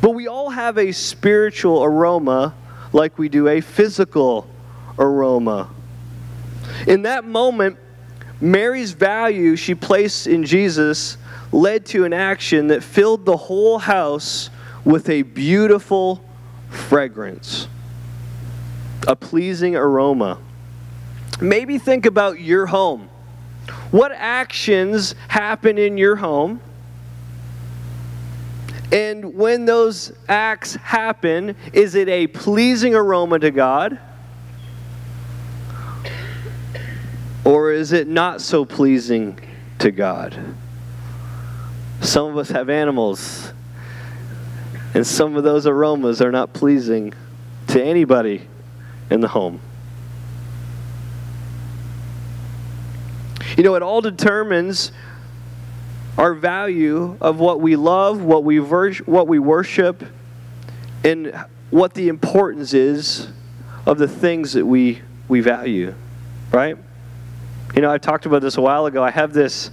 but 0.00 0.10
we 0.10 0.28
all 0.28 0.50
have 0.50 0.78
a 0.78 0.92
spiritual 0.92 1.82
aroma 1.82 2.54
like 2.92 3.18
we 3.18 3.28
do 3.28 3.48
a 3.48 3.60
physical 3.60 4.48
aroma. 5.00 5.68
In 6.86 7.02
that 7.02 7.24
moment, 7.24 7.76
Mary's 8.40 8.92
value 8.92 9.56
she 9.56 9.74
placed 9.74 10.28
in 10.28 10.44
Jesus 10.44 11.16
led 11.50 11.84
to 11.86 12.04
an 12.04 12.12
action 12.12 12.68
that 12.68 12.84
filled 12.84 13.26
the 13.26 13.36
whole 13.36 13.80
house 13.80 14.48
with 14.84 15.08
a 15.08 15.22
beautiful 15.22 16.24
fragrance, 16.70 17.66
a 19.08 19.16
pleasing 19.16 19.74
aroma. 19.74 20.38
Maybe 21.42 21.76
think 21.78 22.06
about 22.06 22.40
your 22.40 22.66
home. 22.66 23.08
What 23.90 24.12
actions 24.12 25.16
happen 25.26 25.76
in 25.76 25.98
your 25.98 26.14
home? 26.14 26.60
And 28.92 29.34
when 29.34 29.64
those 29.64 30.12
acts 30.28 30.76
happen, 30.76 31.56
is 31.72 31.96
it 31.96 32.08
a 32.08 32.28
pleasing 32.28 32.94
aroma 32.94 33.40
to 33.40 33.50
God? 33.50 33.98
Or 37.44 37.72
is 37.72 37.92
it 37.92 38.06
not 38.06 38.40
so 38.40 38.64
pleasing 38.64 39.36
to 39.80 39.90
God? 39.90 40.38
Some 42.02 42.26
of 42.26 42.36
us 42.36 42.50
have 42.50 42.70
animals, 42.70 43.52
and 44.94 45.04
some 45.04 45.36
of 45.36 45.42
those 45.42 45.66
aromas 45.66 46.22
are 46.22 46.30
not 46.30 46.52
pleasing 46.52 47.12
to 47.68 47.82
anybody 47.82 48.46
in 49.10 49.20
the 49.20 49.28
home. 49.28 49.60
You 53.56 53.64
know, 53.64 53.74
it 53.74 53.82
all 53.82 54.00
determines 54.00 54.92
our 56.16 56.32
value 56.32 57.16
of 57.20 57.38
what 57.38 57.60
we 57.60 57.76
love, 57.76 58.22
what 58.22 58.44
we, 58.44 58.58
ver- 58.58 58.94
what 59.04 59.28
we 59.28 59.38
worship, 59.38 60.04
and 61.04 61.34
what 61.70 61.92
the 61.92 62.08
importance 62.08 62.72
is 62.72 63.28
of 63.84 63.98
the 63.98 64.08
things 64.08 64.54
that 64.54 64.64
we, 64.64 65.02
we 65.28 65.40
value, 65.40 65.94
right? 66.50 66.78
You 67.74 67.82
know, 67.82 67.90
I 67.90 67.98
talked 67.98 68.24
about 68.24 68.40
this 68.40 68.56
a 68.56 68.62
while 68.62 68.86
ago. 68.86 69.02
I 69.02 69.10
have 69.10 69.34
this, 69.34 69.70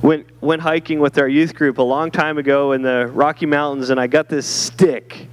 went, 0.00 0.26
went 0.42 0.62
hiking 0.62 0.98
with 0.98 1.18
our 1.18 1.28
youth 1.28 1.54
group 1.54 1.78
a 1.78 1.82
long 1.82 2.10
time 2.10 2.38
ago 2.38 2.72
in 2.72 2.80
the 2.80 3.08
Rocky 3.08 3.46
Mountains, 3.46 3.90
and 3.90 4.00
I 4.00 4.06
got 4.06 4.30
this 4.30 4.46
stick, 4.46 5.26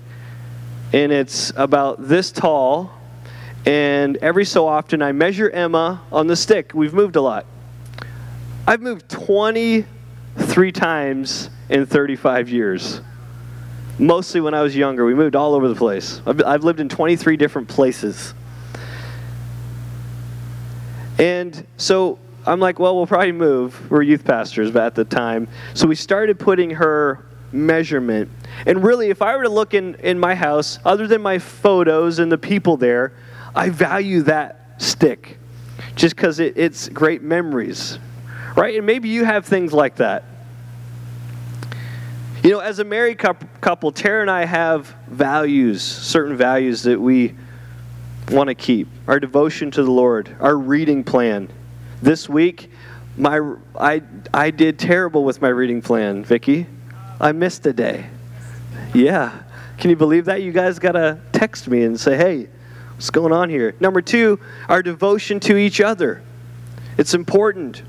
and 0.91 1.13
it's 1.13 1.53
about 1.55 2.07
this 2.07 2.31
tall, 2.31 2.91
and 3.65 4.17
every 4.17 4.45
so 4.45 4.67
often 4.67 5.01
I 5.01 5.13
measure 5.13 5.49
Emma 5.49 6.01
on 6.11 6.27
the 6.27 6.35
stick. 6.35 6.71
We've 6.73 6.93
moved 6.93 7.15
a 7.15 7.21
lot. 7.21 7.45
I've 8.69 8.83
moved 8.83 9.09
23 9.09 10.71
times 10.71 11.49
in 11.69 11.87
35 11.87 12.49
years. 12.49 13.01
Mostly 13.97 14.41
when 14.41 14.53
I 14.53 14.61
was 14.61 14.75
younger. 14.75 15.05
We 15.05 15.15
moved 15.15 15.35
all 15.35 15.55
over 15.55 15.67
the 15.67 15.73
place. 15.73 16.21
I've, 16.23 16.43
I've 16.43 16.63
lived 16.63 16.79
in 16.79 16.87
23 16.87 17.35
different 17.35 17.67
places. 17.67 18.35
And 21.17 21.65
so 21.77 22.19
I'm 22.45 22.59
like, 22.59 22.77
well, 22.77 22.95
we'll 22.95 23.07
probably 23.07 23.31
move. 23.31 23.89
We're 23.89 24.03
youth 24.03 24.23
pastors 24.23 24.75
at 24.75 24.93
the 24.93 25.03
time. 25.03 25.47
So 25.73 25.87
we 25.87 25.95
started 25.95 26.37
putting 26.37 26.69
her 26.69 27.25
measurement. 27.51 28.29
And 28.67 28.83
really, 28.83 29.09
if 29.09 29.23
I 29.23 29.35
were 29.35 29.41
to 29.41 29.49
look 29.49 29.73
in, 29.73 29.95
in 29.95 30.19
my 30.19 30.35
house, 30.35 30.77
other 30.85 31.07
than 31.07 31.23
my 31.23 31.39
photos 31.39 32.19
and 32.19 32.31
the 32.31 32.37
people 32.37 32.77
there, 32.77 33.13
I 33.55 33.69
value 33.69 34.21
that 34.21 34.75
stick 34.77 35.39
just 35.95 36.15
because 36.15 36.37
it, 36.37 36.55
it's 36.55 36.87
great 36.87 37.23
memories. 37.23 37.97
Right? 38.55 38.75
And 38.75 38.85
maybe 38.85 39.09
you 39.09 39.25
have 39.25 39.45
things 39.45 39.73
like 39.73 39.97
that. 39.97 40.23
You 42.43 42.51
know, 42.51 42.59
as 42.59 42.79
a 42.79 42.85
married 42.85 43.17
couple, 43.17 43.91
Tara 43.91 44.21
and 44.21 44.31
I 44.31 44.45
have 44.45 44.87
values, 45.07 45.81
certain 45.81 46.37
values 46.37 46.83
that 46.83 46.99
we 46.99 47.35
want 48.31 48.47
to 48.47 48.55
keep. 48.55 48.87
Our 49.07 49.19
devotion 49.19 49.71
to 49.71 49.83
the 49.83 49.91
Lord, 49.91 50.35
our 50.39 50.55
reading 50.55 51.03
plan. 51.03 51.49
This 52.01 52.29
week, 52.29 52.71
my 53.17 53.55
I 53.77 54.01
I 54.33 54.51
did 54.51 54.79
terrible 54.79 55.25
with 55.25 55.41
my 55.41 55.49
reading 55.49 55.81
plan, 55.81 56.23
Vicky. 56.23 56.65
I 57.19 57.33
missed 57.33 57.65
a 57.65 57.73
day. 57.73 58.07
Yeah. 58.93 59.41
Can 59.77 59.89
you 59.89 59.97
believe 59.97 60.25
that? 60.25 60.41
You 60.41 60.53
guys 60.53 60.79
got 60.79 60.93
to 60.93 61.19
text 61.33 61.67
me 61.67 61.83
and 61.83 61.99
say, 61.99 62.15
"Hey, 62.15 62.47
what's 62.95 63.09
going 63.09 63.33
on 63.33 63.49
here?" 63.49 63.75
Number 63.79 64.01
2, 64.01 64.39
our 64.69 64.81
devotion 64.81 65.39
to 65.41 65.57
each 65.57 65.81
other. 65.81 66.21
It's 66.97 67.13
important. 67.13 67.83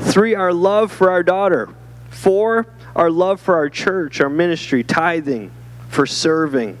3, 0.00 0.34
our 0.34 0.52
love 0.52 0.92
for 0.92 1.10
our 1.10 1.22
daughter. 1.22 1.68
4, 2.10 2.66
our 2.94 3.10
love 3.10 3.40
for 3.40 3.56
our 3.56 3.68
church, 3.68 4.20
our 4.20 4.28
ministry, 4.28 4.84
tithing, 4.84 5.50
for 5.88 6.06
serving. 6.06 6.78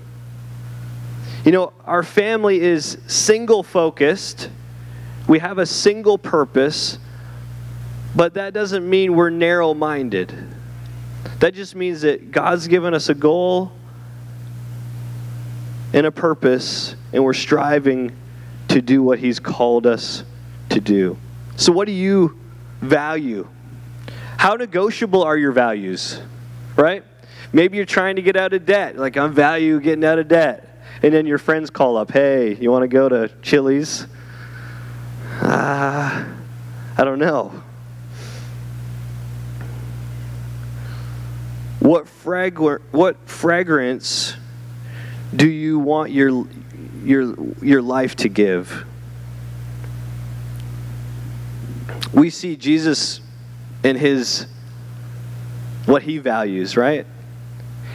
You 1.44 1.52
know, 1.52 1.72
our 1.84 2.02
family 2.02 2.60
is 2.60 2.98
single 3.06 3.62
focused. 3.62 4.48
We 5.26 5.40
have 5.40 5.58
a 5.58 5.66
single 5.66 6.18
purpose, 6.18 6.98
but 8.14 8.34
that 8.34 8.52
doesn't 8.52 8.88
mean 8.88 9.14
we're 9.14 9.30
narrow 9.30 9.74
minded. 9.74 10.32
That 11.40 11.54
just 11.54 11.74
means 11.74 12.02
that 12.02 12.30
God's 12.30 12.68
given 12.68 12.94
us 12.94 13.08
a 13.08 13.14
goal 13.14 13.72
and 15.92 16.06
a 16.06 16.12
purpose, 16.12 16.94
and 17.12 17.24
we're 17.24 17.34
striving 17.34 18.16
to 18.68 18.80
do 18.80 19.02
what 19.02 19.18
He's 19.18 19.40
called 19.40 19.86
us 19.86 20.24
to 20.70 20.80
do. 20.80 21.18
So, 21.56 21.72
what 21.72 21.86
do 21.86 21.92
you 21.92 22.38
value? 22.82 23.48
How 24.36 24.54
negotiable 24.54 25.22
are 25.22 25.36
your 25.36 25.52
values? 25.52 26.20
Right? 26.76 27.04
Maybe 27.52 27.76
you're 27.76 27.86
trying 27.86 28.16
to 28.16 28.22
get 28.22 28.36
out 28.36 28.52
of 28.52 28.66
debt. 28.66 28.96
Like, 28.96 29.16
I'm 29.16 29.32
value 29.32 29.80
getting 29.80 30.04
out 30.04 30.18
of 30.18 30.28
debt. 30.28 30.68
And 31.02 31.14
then 31.14 31.26
your 31.26 31.38
friends 31.38 31.70
call 31.70 31.96
up, 31.96 32.10
hey, 32.10 32.54
you 32.54 32.70
want 32.70 32.82
to 32.82 32.88
go 32.88 33.08
to 33.08 33.30
Chili's? 33.42 34.06
Ah, 35.40 36.24
uh, 36.24 36.32
I 36.98 37.04
don't 37.04 37.18
know. 37.18 37.62
What, 41.80 42.06
fragr- 42.06 42.80
what 42.92 43.16
fragrance 43.28 44.36
do 45.34 45.48
you 45.48 45.78
want 45.78 46.12
your, 46.12 46.46
your, 47.02 47.34
your 47.60 47.82
life 47.82 48.14
to 48.16 48.28
give? 48.28 48.86
We 52.12 52.30
see 52.30 52.56
Jesus 52.56 53.20
in 53.82 53.96
his 53.96 54.46
what 55.86 56.02
he 56.02 56.18
values, 56.18 56.76
right? 56.76 57.06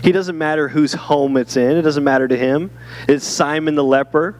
He 0.03 0.12
doesn't 0.12 0.38
matter 0.38 0.67
whose 0.67 0.93
home 0.93 1.38
it's 1.38 1.58
in, 1.58 1.77
it 1.77 1.82
doesn't 1.82 2.03
matter 2.03 2.27
to 2.27 2.38
him. 2.38 2.71
It's 3.08 3.25
Simon 3.25 3.75
the 3.75 3.84
leper. 3.84 4.36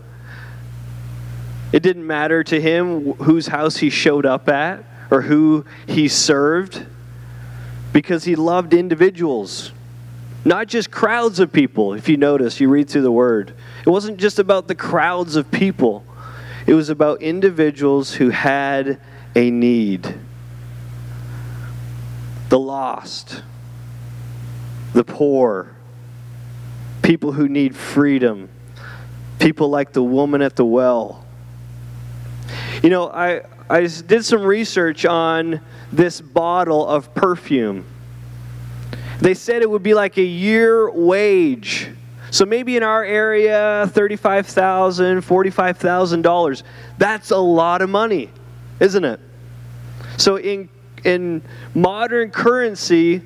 It 1.74 1.84
didn't 1.84 2.08
matter 2.08 2.44
to 2.44 2.62
him 2.62 3.14
whose 3.14 3.48
house 3.48 3.78
he 3.78 3.90
showed 3.90 4.26
up 4.26 4.48
at 4.48 4.84
or 5.12 5.22
who 5.22 5.66
he 5.86 6.08
served 6.08 6.86
because 7.92 8.24
he 8.24 8.36
loved 8.36 8.74
individuals, 8.74 9.72
not 10.46 10.68
just 10.68 10.92
crowds 10.92 11.40
of 11.40 11.52
people. 11.52 11.94
If 11.94 12.08
you 12.08 12.16
notice, 12.16 12.60
you 12.60 12.70
read 12.70 12.90
through 12.90 13.02
the 13.02 13.12
word, 13.12 13.54
it 13.86 13.90
wasn't 13.90 14.18
just 14.18 14.40
about 14.40 14.68
the 14.68 14.76
crowds 14.76 15.36
of 15.36 15.52
people, 15.52 16.06
it 16.66 16.74
was 16.74 16.90
about 16.90 17.22
individuals 17.22 18.14
who 18.14 18.30
had 18.30 19.00
a 19.38 19.52
need 19.52 20.16
the 22.50 22.58
lost, 22.58 23.44
the 24.94 25.04
poor, 25.04 25.76
people 27.04 27.34
who 27.34 27.48
need 27.48 27.76
freedom, 27.76 28.50
people 29.38 29.70
like 29.70 29.94
the 29.94 30.02
woman 30.02 30.42
at 30.42 30.56
the 30.56 30.66
well. 30.66 31.24
You 32.82 32.90
know, 32.90 33.10
I, 33.10 33.42
I 33.70 33.82
did 33.82 34.26
some 34.26 34.44
research 34.44 35.06
on 35.06 35.62
this 35.92 36.20
bottle 36.20 36.88
of 36.88 37.14
perfume. 37.14 37.86
They 39.20 39.34
said 39.34 39.62
it 39.62 39.70
would 39.70 39.84
be 39.84 39.94
like 39.94 40.18
a 40.18 40.24
year 40.24 40.90
wage. 40.90 41.92
So 42.32 42.46
maybe 42.46 42.76
in 42.78 42.84
our 42.84 43.04
area, 43.04 43.90
$35,000, 43.94 45.22
$45,000. 45.22 46.64
That's 46.98 47.32
a 47.32 47.38
lot 47.38 47.82
of 47.82 47.90
money, 47.90 48.32
isn't 48.80 49.04
it? 49.04 49.20
So 50.18 50.38
in 50.38 50.68
in 51.04 51.42
modern 51.74 52.32
currency, 52.32 53.22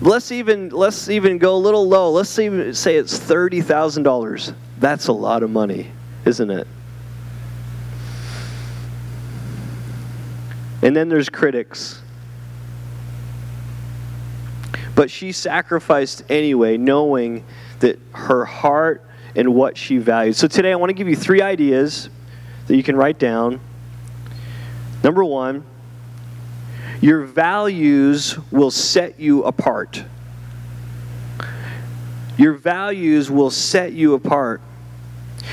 let's 0.00 0.30
even 0.30 0.68
let's 0.68 1.08
even 1.08 1.38
go 1.38 1.56
a 1.56 1.58
little 1.58 1.88
low. 1.88 2.12
Let's 2.12 2.38
even 2.38 2.74
say 2.74 2.96
it's 2.96 3.18
thirty 3.18 3.62
thousand 3.62 4.02
dollars. 4.02 4.52
That's 4.78 5.08
a 5.08 5.12
lot 5.12 5.42
of 5.42 5.50
money, 5.50 5.90
isn't 6.24 6.50
it? 6.50 6.68
And 10.82 10.94
then 10.94 11.08
there's 11.08 11.28
critics. 11.28 12.02
But 14.94 15.10
she 15.10 15.32
sacrificed 15.32 16.24
anyway, 16.28 16.76
knowing 16.76 17.44
that 17.80 17.98
her 18.12 18.44
heart 18.44 19.04
and 19.34 19.54
what 19.54 19.76
she 19.76 19.98
valued. 19.98 20.36
So 20.36 20.46
today 20.46 20.72
I 20.72 20.76
want 20.76 20.90
to 20.90 20.94
give 20.94 21.08
you 21.08 21.16
three 21.16 21.40
ideas 21.40 22.10
that 22.66 22.76
you 22.76 22.82
can 22.82 22.96
write 22.96 23.18
down 23.18 23.60
Number 25.02 25.24
one, 25.24 25.64
your 27.00 27.24
values 27.24 28.36
will 28.50 28.70
set 28.70 29.20
you 29.20 29.44
apart. 29.44 30.02
Your 32.36 32.54
values 32.54 33.30
will 33.30 33.50
set 33.50 33.92
you 33.92 34.14
apart. 34.14 34.60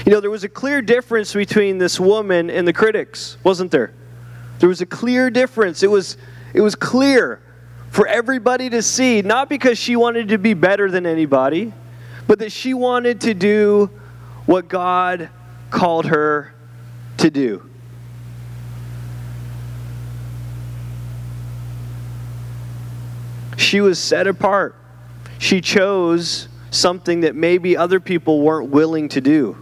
You 0.05 0.11
know, 0.11 0.19
there 0.19 0.31
was 0.31 0.43
a 0.43 0.49
clear 0.49 0.81
difference 0.81 1.33
between 1.33 1.77
this 1.77 1.99
woman 1.99 2.49
and 2.49 2.67
the 2.67 2.73
critics, 2.73 3.37
wasn't 3.43 3.71
there? 3.71 3.93
There 4.59 4.69
was 4.69 4.81
a 4.81 4.85
clear 4.85 5.29
difference. 5.29 5.83
It 5.83 5.89
was, 5.89 6.17
it 6.53 6.61
was 6.61 6.75
clear 6.75 7.41
for 7.91 8.07
everybody 8.07 8.69
to 8.69 8.81
see, 8.81 9.21
not 9.21 9.49
because 9.49 9.77
she 9.77 9.95
wanted 9.95 10.29
to 10.29 10.37
be 10.37 10.53
better 10.53 10.89
than 10.89 11.05
anybody, 11.05 11.73
but 12.27 12.39
that 12.39 12.51
she 12.51 12.73
wanted 12.73 13.21
to 13.21 13.33
do 13.33 13.89
what 14.45 14.67
God 14.67 15.29
called 15.69 16.05
her 16.07 16.53
to 17.17 17.29
do. 17.29 17.69
She 23.57 23.81
was 23.81 23.99
set 23.99 24.27
apart. 24.27 24.75
She 25.37 25.61
chose 25.61 26.47
something 26.71 27.21
that 27.21 27.35
maybe 27.35 27.77
other 27.77 27.99
people 27.99 28.41
weren't 28.41 28.69
willing 28.69 29.09
to 29.09 29.21
do. 29.21 29.57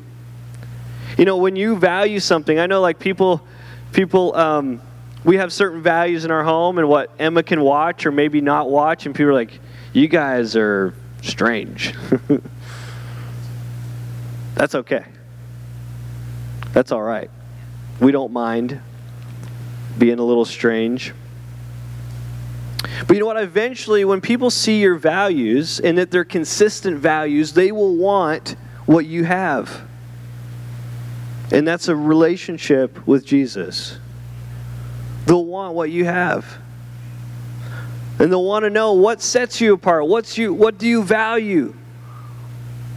You 1.18 1.26
know, 1.26 1.38
when 1.38 1.56
you 1.56 1.76
value 1.76 2.20
something, 2.20 2.58
I 2.58 2.66
know 2.66 2.82
like 2.82 3.00
people, 3.00 3.46
people, 3.92 4.36
um, 4.36 4.82
we 5.24 5.38
have 5.38 5.54
certain 5.54 5.82
values 5.82 6.26
in 6.26 6.32
our 6.32 6.44
home 6.44 6.80
and 6.80 6.90
what 6.90 7.12
Emma 7.20 7.44
can 7.44 7.62
watch 7.62 8.06
or 8.06 8.12
maybe 8.12 8.42
not 8.42 8.70
watch, 8.70 9.06
and 9.06 9.14
people 9.14 9.30
are 9.30 9.34
like, 9.34 9.60
you 9.94 10.08
guys 10.08 10.56
are 10.56 10.94
strange. 11.22 11.94
That's 14.56 14.76
okay. 14.76 15.06
That's 16.74 16.92
all 16.92 17.02
right. 17.02 17.30
We 18.00 18.12
don't 18.12 18.34
mind 18.34 18.82
being 19.98 20.20
a 20.20 20.24
little 20.24 20.46
strange. 20.46 21.14
But 23.08 23.16
you 23.16 23.20
know 23.20 23.26
what? 23.26 23.42
Eventually, 23.42 24.06
when 24.06 24.22
people 24.22 24.50
see 24.50 24.82
your 24.82 24.96
values 24.96 25.80
and 25.80 25.98
that 25.98 26.12
they're 26.12 26.26
consistent 26.26 26.98
values, 26.98 27.54
they 27.54 27.72
will 27.72 27.96
want 27.96 28.56
what 28.86 29.06
you 29.06 29.24
have. 29.24 29.82
And 31.52 31.68
that's 31.68 31.88
a 31.88 31.96
relationship 31.96 33.06
with 33.08 33.26
Jesus. 33.26 33.98
They'll 35.26 35.46
want 35.46 35.76
what 35.76 35.90
you 35.92 36.06
have. 36.06 36.58
And 38.20 38.32
they'll 38.32 38.44
want 38.44 38.64
to 38.64 38.70
know 38.70 38.94
what 38.94 39.22
sets 39.22 39.62
you 39.62 39.74
apart. 39.74 40.08
What's 40.08 40.38
you, 40.38 40.54
what 40.54 40.78
do 40.78 40.88
you 40.88 41.04
value? 41.04 41.76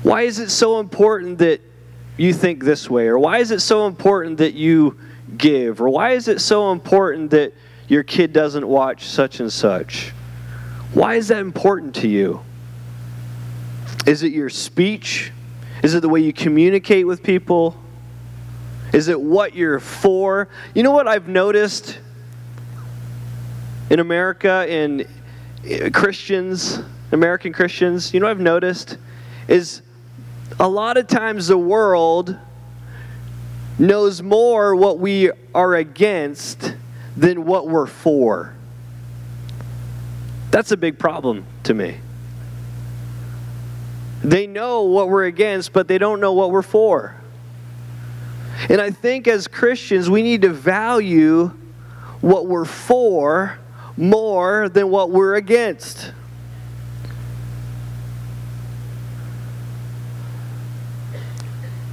Why 0.03 0.23
is 0.23 0.39
it 0.39 0.51
so 0.51 0.81
important 0.81 1.39
that 1.39 1.61
you 2.17 2.33
think 2.33 2.65
this 2.65 2.89
way? 2.89 3.09
Or 3.09 3.19
why 3.19 3.39
is 3.39 3.51
it 3.51 3.61
so 3.61 3.87
important 3.87 4.39
that 4.39 4.55
you 4.55 4.99
give? 5.37 5.81
Or 5.81 5.89
why 5.89 6.13
is 6.13 6.29
it 6.29 6.41
so 6.41 6.73
important 6.73 7.31
that 7.31 7.53
your 7.89 8.03
kid 8.03 8.33
doesn't 8.33 8.67
watch 8.67 9.07
such 9.07 9.41
and 9.41 9.53
such? 9.53 10.13
Why 10.93 11.17
is 11.17 11.29
that 11.29 11.41
important 11.41 11.95
to 11.97 12.09
you? 12.09 12.41
Is 14.07 14.23
it 14.23 14.33
your 14.33 14.51
speech? 14.51 15.33
Is 15.83 15.95
it 15.95 16.01
the 16.01 16.09
way 16.09 16.21
you 16.21 16.33
communicate 16.33 17.07
with 17.07 17.23
people? 17.23 17.77
Is 18.93 19.09
it 19.09 19.21
what 19.21 19.55
you're 19.55 19.81
for? 19.81 20.49
You 20.75 20.83
know 20.83 20.93
what 20.93 21.09
I've 21.09 21.29
noticed 21.29 21.99
in 23.91 24.01
America 24.01 24.67
in 24.69 25.07
eh, 25.65 25.91
Christians, 25.91 26.81
American 27.13 27.53
Christians, 27.53 28.15
you 28.15 28.21
know 28.21 28.27
what 28.27 28.33
I've 28.33 28.41
noticed 28.41 28.99
is 29.49 29.83
a 30.59 30.69
lot 30.69 30.97
of 30.97 31.07
times 31.07 31.49
the 31.49 31.59
world 31.59 32.37
knows 33.79 34.23
more 34.23 34.75
what 34.75 34.99
we 34.99 35.31
are 35.55 35.75
against 35.75 36.76
than 37.17 37.45
what 37.45 37.69
we're 37.69 37.87
for. 37.87 38.55
That's 40.51 40.71
a 40.73 40.77
big 40.77 40.99
problem 40.99 41.47
to 41.65 41.75
me. 41.75 41.99
They 44.23 44.47
know 44.47 44.83
what 44.83 45.09
we're 45.09 45.25
against, 45.27 45.73
but 45.73 45.89
they 45.89 45.99
don't 45.99 46.21
know 46.21 46.33
what 46.33 46.51
we're 46.51 46.63
for. 46.63 47.17
And 48.69 48.81
I 48.81 48.91
think 48.91 49.29
as 49.29 49.47
Christians, 49.47 50.09
we 50.09 50.23
need 50.23 50.43
to 50.43 50.49
value 50.49 51.53
what 52.21 52.47
we're 52.47 52.65
for 52.65 53.59
more 53.97 54.69
than 54.69 54.91
what 54.91 55.11
we're 55.11 55.35
against. 55.35 56.13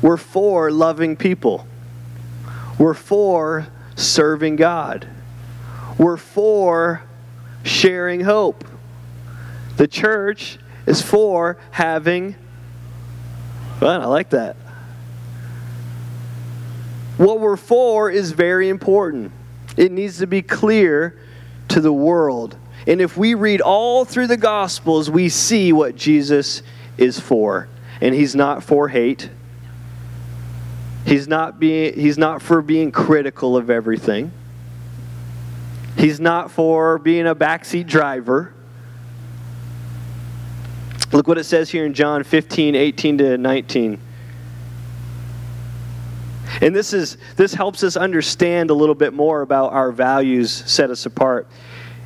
We're 0.01 0.17
for 0.17 0.71
loving 0.71 1.15
people. 1.15 1.67
We're 2.77 2.93
for 2.93 3.67
serving 3.95 4.55
God. 4.57 5.07
We're 6.03 6.17
for 6.17 7.01
sharing 7.63 8.19
hope. 8.19 8.65
The 9.77 9.87
church 9.87 10.59
is 10.85 11.01
for 11.01 11.57
having 11.71 12.35
fun. 13.79 14.01
I 14.01 14.05
like 14.07 14.31
that. 14.31 14.57
What 17.15 17.39
we're 17.39 17.55
for 17.55 18.11
is 18.11 18.33
very 18.33 18.67
important. 18.67 19.31
It 19.77 19.93
needs 19.93 20.17
to 20.17 20.27
be 20.27 20.41
clear 20.41 21.17
to 21.69 21.79
the 21.79 21.93
world. 21.93 22.57
And 22.85 22.99
if 22.99 23.15
we 23.15 23.33
read 23.33 23.61
all 23.61 24.03
through 24.03 24.27
the 24.27 24.35
Gospels, 24.35 25.09
we 25.09 25.29
see 25.29 25.71
what 25.71 25.95
Jesus 25.95 26.63
is 26.97 27.17
for. 27.17 27.69
And 28.01 28.13
he's 28.13 28.35
not 28.35 28.61
for 28.61 28.89
hate. 28.89 29.29
He's 31.05 31.29
not 31.29 31.61
being 31.61 31.93
he's 31.93 32.17
not 32.17 32.41
for 32.41 32.61
being 32.61 32.91
critical 32.91 33.55
of 33.55 33.69
everything. 33.69 34.33
He's 35.97 36.19
not 36.19 36.51
for 36.51 36.97
being 36.97 37.27
a 37.27 37.35
backseat 37.35 37.87
driver. 37.87 38.53
Look 41.11 41.27
what 41.27 41.37
it 41.37 41.43
says 41.43 41.69
here 41.69 41.85
in 41.85 41.93
John 41.93 42.23
15, 42.23 42.75
18 42.75 43.17
to 43.19 43.37
19. 43.37 43.99
And 46.61 46.75
this 46.75 46.93
is 46.93 47.17
this 47.35 47.53
helps 47.53 47.83
us 47.83 47.95
understand 47.95 48.69
a 48.69 48.73
little 48.73 48.95
bit 48.95 49.13
more 49.13 49.41
about 49.41 49.73
our 49.73 49.91
values 49.91 50.51
set 50.51 50.89
us 50.89 51.05
apart. 51.05 51.47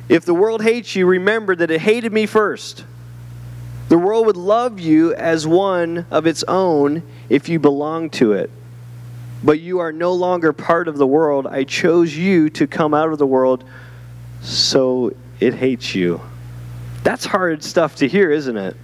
If 0.08 0.24
the 0.24 0.34
world 0.34 0.62
hates 0.62 0.94
you, 0.96 1.06
remember 1.06 1.54
that 1.56 1.70
it 1.70 1.80
hated 1.80 2.12
me 2.12 2.26
first. 2.26 2.84
The 3.88 3.98
world 3.98 4.26
would 4.26 4.36
love 4.36 4.78
you 4.78 5.14
as 5.14 5.46
one 5.46 6.06
of 6.10 6.26
its 6.26 6.44
own 6.44 7.02
if 7.28 7.48
you 7.48 7.58
belong 7.58 8.10
to 8.10 8.32
it. 8.32 8.50
But 9.42 9.60
you 9.60 9.78
are 9.78 9.92
no 9.92 10.12
longer 10.12 10.52
part 10.52 10.88
of 10.88 10.96
the 10.96 11.06
world. 11.06 11.46
I 11.46 11.64
chose 11.64 12.16
you 12.16 12.50
to 12.50 12.66
come 12.66 12.92
out 12.92 13.12
of 13.12 13.18
the 13.18 13.26
world, 13.26 13.64
so 14.40 15.14
it 15.40 15.54
hates 15.54 15.94
you. 15.94 16.20
That's 17.04 17.24
hard 17.24 17.62
stuff 17.62 17.96
to 17.96 18.08
hear, 18.08 18.30
isn't 18.30 18.56
it? 18.56 18.76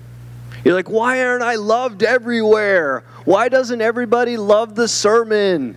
You're 0.65 0.75
like, 0.75 0.89
why 0.89 1.25
aren't 1.25 1.43
I 1.43 1.57
loved 1.57 2.03
everywhere? 2.03 3.05
Why 3.25 3.49
doesn't 3.49 3.83
everybody 3.83 4.37
love 4.37 4.75
the 4.75 4.89
sermon? 4.89 5.77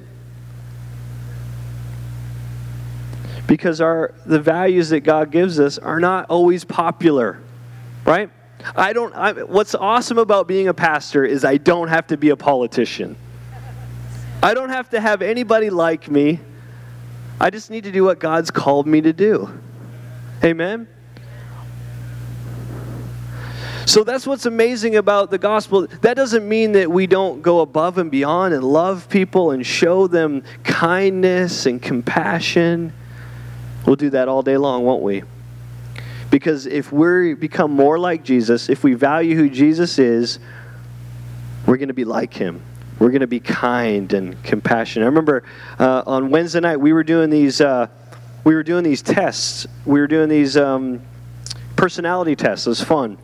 Because 3.47 3.81
our 3.81 4.13
the 4.25 4.39
values 4.39 4.89
that 4.89 5.01
God 5.01 5.31
gives 5.31 5.59
us 5.59 5.77
are 5.77 5.99
not 5.99 6.29
always 6.29 6.63
popular, 6.63 7.39
right? 8.05 8.29
I 8.75 8.93
don't. 8.93 9.13
I, 9.13 9.31
what's 9.43 9.75
awesome 9.75 10.17
about 10.17 10.47
being 10.47 10.67
a 10.67 10.73
pastor 10.73 11.23
is 11.23 11.45
I 11.45 11.57
don't 11.57 11.87
have 11.87 12.07
to 12.07 12.17
be 12.17 12.29
a 12.29 12.35
politician. 12.35 13.15
I 14.41 14.53
don't 14.53 14.69
have 14.69 14.89
to 14.91 15.01
have 15.01 15.21
anybody 15.21 15.69
like 15.69 16.09
me. 16.09 16.39
I 17.39 17.49
just 17.49 17.69
need 17.69 17.83
to 17.83 17.91
do 17.91 18.03
what 18.03 18.19
God's 18.19 18.51
called 18.51 18.87
me 18.87 19.01
to 19.01 19.13
do. 19.13 19.49
Amen. 20.43 20.87
So 23.85 24.03
that's 24.03 24.27
what's 24.27 24.45
amazing 24.45 24.97
about 24.97 25.31
the 25.31 25.37
gospel. 25.37 25.87
That 26.01 26.15
doesn't 26.15 26.47
mean 26.47 26.73
that 26.73 26.91
we 26.91 27.07
don't 27.07 27.41
go 27.41 27.61
above 27.61 27.97
and 27.97 28.11
beyond 28.11 28.53
and 28.53 28.63
love 28.63 29.07
people 29.07 29.51
and 29.51 29.65
show 29.65 30.07
them 30.07 30.43
kindness 30.63 31.65
and 31.65 31.81
compassion. 31.81 32.91
We'll 33.85 33.95
do 33.95 34.09
that 34.09 34.27
all 34.27 34.43
day 34.43 34.57
long, 34.57 34.83
won't 34.83 35.03
we? 35.03 35.23
Because 36.29 36.65
if 36.65 36.91
we 36.91 37.33
become 37.33 37.71
more 37.71 37.97
like 37.97 38.23
Jesus, 38.23 38.67
if 38.67 38.83
we 38.83 38.93
value 38.93 39.35
who 39.35 39.49
Jesus 39.49 39.97
is, 39.97 40.39
we're 41.65 41.77
going 41.77 41.87
to 41.87 41.93
be 41.93 42.05
like 42.05 42.33
him. 42.33 42.61
We're 42.99 43.09
going 43.09 43.21
to 43.21 43.27
be 43.27 43.39
kind 43.39 44.11
and 44.13 44.41
compassionate. 44.43 45.05
I 45.05 45.07
remember 45.07 45.43
uh, 45.79 46.03
on 46.05 46.29
Wednesday 46.29 46.59
night 46.59 46.77
we 46.77 46.93
were 46.93 47.03
doing 47.03 47.29
these. 47.29 47.61
Uh, 47.61 47.87
we 48.43 48.55
were 48.55 48.63
doing 48.63 48.83
these 48.83 49.01
tests. 49.01 49.67
We 49.85 49.99
were 49.99 50.07
doing 50.07 50.29
these 50.29 50.55
um, 50.55 51.01
personality 51.75 52.35
tests. 52.35 52.65
It 52.65 52.69
was 52.69 52.81
fun 52.81 53.17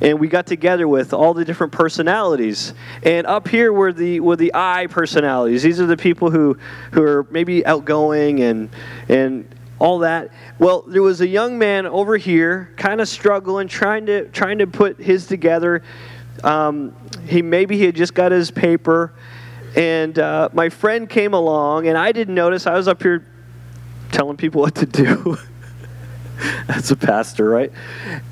and 0.00 0.18
we 0.18 0.28
got 0.28 0.46
together 0.46 0.88
with 0.88 1.12
all 1.12 1.34
the 1.34 1.44
different 1.44 1.72
personalities. 1.72 2.74
And 3.02 3.26
up 3.26 3.48
here 3.48 3.72
were 3.72 3.92
the 3.92 4.20
were 4.20 4.36
the 4.36 4.52
I 4.54 4.86
personalities. 4.86 5.62
These 5.62 5.80
are 5.80 5.86
the 5.86 5.96
people 5.96 6.30
who 6.30 6.58
who 6.92 7.02
are 7.02 7.26
maybe 7.30 7.64
outgoing 7.64 8.40
and 8.40 8.70
and 9.08 9.48
all 9.78 10.00
that. 10.00 10.30
Well, 10.58 10.82
there 10.82 11.02
was 11.02 11.20
a 11.20 11.26
young 11.26 11.58
man 11.58 11.86
over 11.86 12.16
here, 12.16 12.70
kind 12.76 13.00
of 13.00 13.08
struggling, 13.08 13.68
trying 13.68 14.06
to 14.06 14.28
trying 14.28 14.58
to 14.58 14.66
put 14.66 15.00
his 15.00 15.26
together. 15.26 15.82
Um, 16.44 16.94
he 17.26 17.42
maybe 17.42 17.78
he 17.78 17.84
had 17.84 17.96
just 17.96 18.14
got 18.14 18.30
his 18.30 18.50
paper, 18.50 19.12
and 19.74 20.18
uh, 20.18 20.50
my 20.52 20.68
friend 20.68 21.08
came 21.08 21.32
along, 21.32 21.86
and 21.86 21.96
I 21.96 22.12
didn't 22.12 22.34
notice. 22.34 22.66
I 22.66 22.74
was 22.74 22.86
up 22.86 23.02
here 23.02 23.26
telling 24.12 24.36
people 24.36 24.60
what 24.60 24.74
to 24.76 24.86
do. 24.86 25.38
That's 26.66 26.90
a 26.90 26.96
pastor, 26.96 27.48
right? 27.48 27.72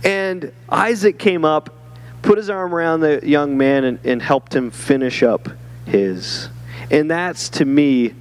And 0.05 0.53
Isaac 0.69 1.19
came 1.19 1.45
up, 1.45 1.75
put 2.21 2.37
his 2.37 2.51
arm 2.51 2.75
around 2.75 3.01
the 3.01 3.21
young 3.27 3.57
man, 3.57 3.85
and, 3.85 3.99
and 4.05 4.21
helped 4.21 4.55
him 4.55 4.71
finish 4.71 5.23
up 5.23 5.49
his. 5.87 6.49
And 6.91 7.11
that's 7.11 7.49
to 7.51 7.65
me 7.65 8.15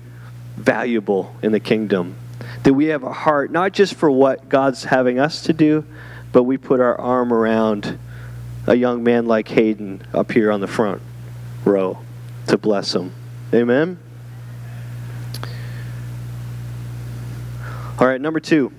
valuable 0.56 1.36
in 1.42 1.52
the 1.52 1.60
kingdom. 1.60 2.16
That 2.64 2.74
we 2.74 2.86
have 2.86 3.04
a 3.04 3.12
heart, 3.12 3.52
not 3.52 3.74
just 3.74 3.96
for 3.96 4.10
what 4.10 4.48
God's 4.48 4.86
having 4.86 5.20
us 5.20 5.44
to 5.44 5.54
do, 5.54 5.84
but 6.32 6.44
we 6.44 6.58
put 6.58 6.80
our 6.80 7.00
arm 7.00 7.34
around 7.34 7.98
a 8.72 8.76
young 8.76 9.04
man 9.04 9.26
like 9.26 9.50
Hayden 9.50 10.02
up 10.14 10.32
here 10.32 10.50
on 10.50 10.62
the 10.62 10.68
front 10.68 11.02
row 11.66 12.00
to 12.48 12.58
bless 12.58 12.96
him. 12.96 13.12
Amen? 13.54 14.00
All 18.00 18.08
right, 18.08 18.22
number 18.22 18.40
two. 18.40 18.72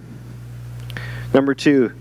Number 1.35 1.55
two, 1.55 1.93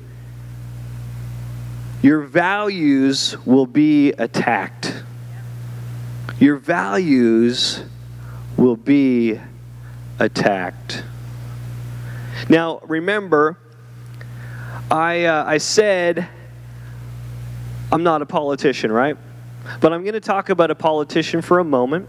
your 2.01 2.21
values 2.21 3.35
will 3.45 3.65
be 3.65 4.13
attacked. 4.13 5.03
Your 6.39 6.55
values 6.55 7.83
will 8.55 8.77
be 8.77 9.37
attacked. 10.17 11.03
Now, 12.47 12.79
remember, 12.85 13.57
I, 14.89 15.25
uh, 15.25 15.43
I 15.45 15.57
said 15.57 16.29
I'm 17.91 18.03
not 18.03 18.21
a 18.21 18.25
politician, 18.25 18.91
right? 18.91 19.17
But 19.79 19.91
I'm 19.91 20.03
going 20.03 20.13
to 20.13 20.21
talk 20.21 20.49
about 20.49 20.71
a 20.71 20.75
politician 20.75 21.41
for 21.41 21.59
a 21.59 21.63
moment. 21.63 22.07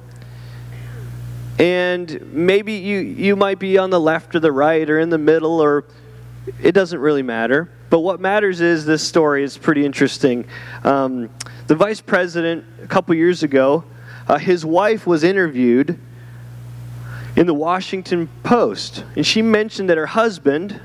And 1.59 2.33
maybe 2.33 2.75
you, 2.75 2.99
you 2.99 3.37
might 3.37 3.59
be 3.59 3.79
on 3.79 3.91
the 3.91 4.01
left 4.01 4.35
or 4.35 4.41
the 4.41 4.53
right 4.53 4.89
or 4.89 5.01
in 5.01 5.11
the 5.11 5.19
middle, 5.19 5.61
or 5.61 5.85
it 6.63 6.73
doesn't 6.73 6.99
really 6.99 7.23
matter. 7.23 7.71
But 7.91 8.01
what 8.01 8.21
matters 8.21 8.61
is 8.61 8.87
this 8.87 9.07
story 9.07 9.43
is 9.43 9.59
pretty 9.59 9.85
interesting. 9.85 10.47
Um, 10.85 11.29
the 11.67 11.75
vice 11.75 12.01
president, 12.01 12.65
a 12.83 12.87
couple 12.87 13.15
years 13.15 13.43
ago, 13.43 13.85
uh, 14.29 14.39
his 14.39 14.65
wife 14.65 15.07
was 15.07 15.25
interviewed 15.25 15.99
in 17.37 17.47
the 17.47 17.55
Washington 17.55 18.29
Post, 18.43 19.05
and 19.17 19.27
she 19.27 19.43
mentioned 19.43 19.91
that 19.91 19.99
her 19.99 20.07
husband, 20.07 20.81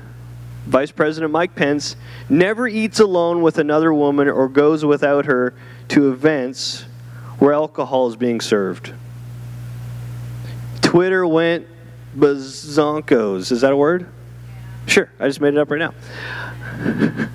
Vice 0.68 0.90
President 0.90 1.32
Mike 1.32 1.54
Pence, 1.54 1.96
never 2.28 2.68
eats 2.68 3.00
alone 3.00 3.40
with 3.40 3.56
another 3.56 3.92
woman 3.92 4.28
or 4.28 4.48
goes 4.50 4.84
without 4.84 5.24
her 5.24 5.54
to 5.88 6.12
events 6.12 6.84
where 7.38 7.54
alcohol 7.54 8.06
is 8.08 8.16
being 8.16 8.38
served. 8.38 8.92
Twitter 10.82 11.26
went 11.26 11.66
bazonkos. 12.14 13.50
Is 13.50 13.62
that 13.62 13.72
a 13.72 13.76
word? 13.76 14.10
Sure, 14.86 15.10
I 15.18 15.26
just 15.26 15.40
made 15.40 15.54
it 15.54 15.58
up 15.58 15.70
right 15.70 15.78
now. 15.78 15.94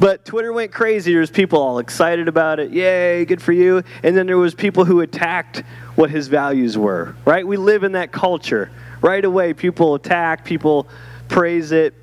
but 0.00 0.24
Twitter 0.24 0.54
went 0.54 0.72
crazy. 0.72 1.12
There 1.12 1.20
was 1.20 1.30
people 1.30 1.60
all 1.60 1.80
excited 1.80 2.28
about 2.28 2.60
it. 2.60 2.70
Yay, 2.70 3.26
good 3.26 3.42
for 3.42 3.52
you. 3.52 3.82
And 4.02 4.16
then 4.16 4.26
there 4.26 4.38
was 4.38 4.54
people 4.54 4.86
who 4.86 5.00
attacked 5.00 5.64
what 5.96 6.08
his 6.08 6.28
values 6.28 6.78
were. 6.78 7.14
Right? 7.26 7.46
We 7.46 7.58
live 7.58 7.84
in 7.84 7.92
that 7.92 8.10
culture. 8.10 8.70
Right 9.02 9.24
away, 9.24 9.52
people 9.52 9.94
attack, 9.94 10.46
people 10.46 10.88
praise 11.28 11.72
it. 11.72 11.94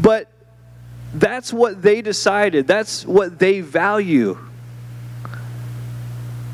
But 0.00 0.28
that's 1.14 1.52
what 1.52 1.80
they 1.80 2.02
decided. 2.02 2.66
That's 2.66 3.06
what 3.06 3.38
they 3.38 3.60
value. 3.60 4.38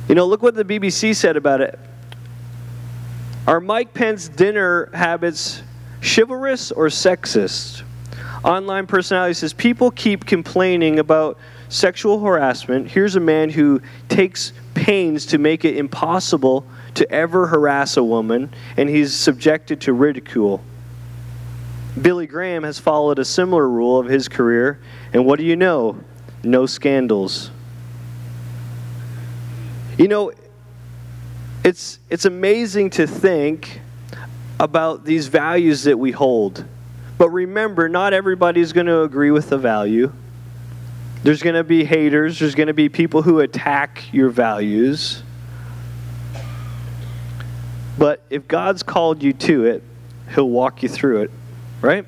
You 0.09 0.15
know, 0.15 0.27
look 0.27 0.43
what 0.43 0.55
the 0.55 0.65
BBC 0.65 1.15
said 1.15 1.37
about 1.37 1.61
it. 1.61 1.79
Are 3.47 3.61
Mike 3.61 3.95
Pence 3.95 4.29
dinner 4.29 4.91
habits 4.93 5.63
chivalrous 6.03 6.73
or 6.73 6.87
sexist? 6.87 7.83
Online 8.45 8.87
personality 8.87 9.35
says 9.35 9.53
people 9.53 9.91
keep 9.91 10.27
complaining 10.27 10.99
about 10.99 11.39
sexual 11.69 12.21
harassment. 12.21 12.91
Here's 12.91 13.17
a 13.17 13.21
man 13.21 13.51
who 13.51 13.81
takes 14.09 14.53
pains 14.75 15.27
to 15.27 15.39
make 15.39 15.65
it 15.65 15.77
impossible 15.77 16.67
to 16.95 17.11
ever 17.11 17.47
harass 17.47 17.97
a 17.97 18.05
woman, 18.05 18.53
and 18.77 18.89
he's 18.89 19.15
subjected 19.15 19.81
to 19.83 19.93
ridicule. 19.93 20.63
Billy 22.01 22.27
Graham 22.27 22.63
has 22.63 22.79
followed 22.79 23.19
a 23.19 23.25
similar 23.25 23.69
rule 23.69 23.99
of 23.99 24.07
his 24.07 24.29
career, 24.29 24.81
and 25.13 25.27
what 25.27 25.39
do 25.39 25.45
you 25.45 25.57
know? 25.57 25.99
No 26.43 26.65
scandals. 26.67 27.51
You 29.99 30.09
know, 30.09 30.33
it's, 31.63 31.99
it's 32.09 32.25
amazing 32.25 32.91
to 32.91 33.07
think 33.07 33.81
about 34.59 35.05
these 35.05 35.27
values 35.27 35.85
that 35.85 35.99
we 35.99 36.11
hold. 36.11 36.65
But 37.19 37.29
remember, 37.31 37.89
not 37.89 38.15
everybody's 38.15 38.73
going 38.73 38.87
to 38.87 39.03
agree 39.03 39.31
with 39.31 39.51
the 39.51 39.59
value. 39.59 40.11
There's 41.23 41.43
going 41.43 41.57
to 41.57 41.65
be 41.65 41.85
haters, 41.85 42.39
there's 42.39 42.55
going 42.55 42.69
to 42.69 42.75
be 42.75 42.89
people 42.89 43.21
who 43.21 43.41
attack 43.41 44.11
your 44.11 44.31
values. 44.31 45.23
But 47.99 48.23
if 48.31 48.49
God's 48.49 48.83
called 48.83 49.23
you 49.23 49.35
to 49.35 49.67
it, 49.67 49.83
He'll 50.35 50.49
walk 50.49 50.83
you 50.83 50.89
through 50.89 51.23
it, 51.23 51.31
right? 51.83 52.07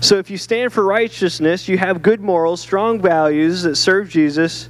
So 0.00 0.18
if 0.18 0.30
you 0.30 0.36
stand 0.36 0.72
for 0.72 0.84
righteousness, 0.84 1.68
you 1.68 1.78
have 1.78 2.02
good 2.02 2.20
morals, 2.20 2.60
strong 2.60 3.00
values 3.00 3.62
that 3.62 3.76
serve 3.76 4.10
Jesus, 4.10 4.68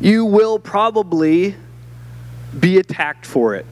you 0.00 0.24
will 0.24 0.58
probably 0.58 1.56
be 2.58 2.78
attacked 2.78 3.24
for 3.24 3.54
it. 3.54 3.66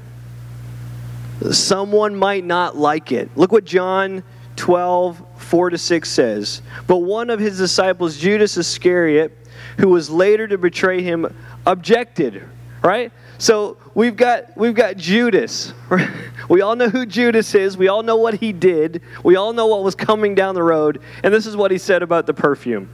Someone 1.51 2.17
might 2.17 2.45
not 2.45 2.77
like 2.77 3.13
it. 3.13 3.29
Look 3.37 3.53
what 3.53 3.65
John 3.65 4.23
12, 4.57 5.23
4 5.37 5.71
to 5.71 5.79
6 5.79 6.09
says. 6.09 6.63
But 6.87 6.99
one 6.99 7.29
of 7.29 7.39
his 7.39 7.59
disciples, 7.59 8.17
Judas 8.17 8.57
Iscariot, 8.57 9.37
who 9.79 9.89
was 9.89 10.09
later 10.09 10.49
to 10.49 10.57
betray 10.57 11.03
him, 11.03 11.27
objected, 11.67 12.43
right? 12.83 13.13
So 13.39 13.77
we've 13.95 14.17
got 14.17 14.57
we've 14.57 14.75
got 14.75 14.97
Judas. 14.97 15.73
We 16.49 16.61
all 16.61 16.77
know 16.77 16.89
who 16.89 17.07
Judas 17.07 17.55
is. 17.55 17.77
We 17.77 17.89
all 17.89 18.03
know 18.03 18.17
what 18.17 18.35
he 18.35 18.53
did. 18.53 19.03
We 19.25 19.37
all 19.37 19.53
know 19.53 19.67
what 19.67 19.83
was 19.83 19.95
coming 19.95 20.35
down 20.35 20.55
the 20.55 20.63
road. 20.63 21.01
And 21.23 21.35
this 21.35 21.47
is 21.47 21.57
what 21.57 21.71
he 21.71 21.79
said 21.79 22.03
about 22.03 22.27
the 22.27 22.35
perfume. 22.35 22.89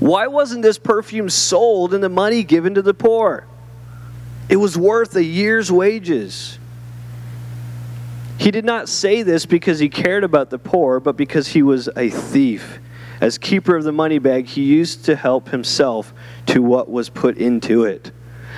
Why 0.00 0.26
wasn't 0.26 0.62
this 0.62 0.78
perfume 0.78 1.30
sold 1.30 1.94
and 1.94 2.02
the 2.02 2.08
money 2.08 2.42
given 2.42 2.74
to 2.74 2.82
the 2.82 2.94
poor? 2.94 3.46
It 4.48 4.56
was 4.56 4.76
worth 4.76 5.14
a 5.16 5.24
year's 5.24 5.70
wages. 5.70 6.58
He 8.38 8.50
did 8.50 8.64
not 8.64 8.88
say 8.88 9.22
this 9.22 9.46
because 9.46 9.78
he 9.78 9.88
cared 9.88 10.24
about 10.24 10.50
the 10.50 10.58
poor, 10.58 11.00
but 11.00 11.16
because 11.16 11.48
he 11.48 11.62
was 11.62 11.88
a 11.96 12.10
thief. 12.10 12.78
As 13.20 13.36
keeper 13.36 13.76
of 13.76 13.84
the 13.84 13.92
money 13.92 14.18
bag, 14.18 14.46
he 14.46 14.62
used 14.62 15.04
to 15.06 15.16
help 15.16 15.48
himself 15.48 16.14
to 16.48 16.62
what 16.62 16.90
was 16.90 17.08
put 17.08 17.38
into 17.38 17.84
it. 17.84 18.10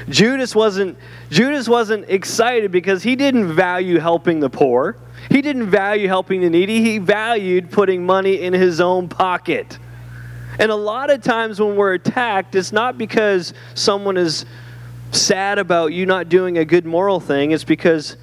Judas 0.09 0.55
wasn't 0.55 0.97
Judas 1.31 1.69
wasn't 1.69 2.09
excited 2.09 2.73
because 2.73 3.03
he 3.03 3.17
didn't 3.17 3.53
value 3.53 3.99
helping 3.99 4.41
the 4.41 4.49
poor. 4.49 4.97
He 5.29 5.43
didn't 5.43 5.71
value 5.71 6.09
helping 6.09 6.41
the 6.41 6.49
needy. 6.49 6.81
He 6.81 6.99
valued 6.99 7.71
putting 7.71 8.07
money 8.07 8.41
in 8.41 8.53
his 8.53 8.81
own 8.81 9.09
pocket. 9.09 9.79
And 10.59 10.71
a 10.71 10.77
lot 10.77 11.11
of 11.11 11.23
times 11.23 11.61
when 11.61 11.77
we're 11.77 11.95
attacked, 11.95 12.55
it's 12.55 12.73
not 12.73 12.99
because 12.99 13.55
someone 13.75 14.17
is 14.17 14.47
sad 15.13 15.59
about 15.59 15.93
you 15.93 16.07
not 16.07 16.29
doing 16.29 16.59
a 16.59 16.65
good 16.65 16.87
moral 16.87 17.21
thing, 17.21 17.51
it's 17.51 17.65
because 17.65 18.17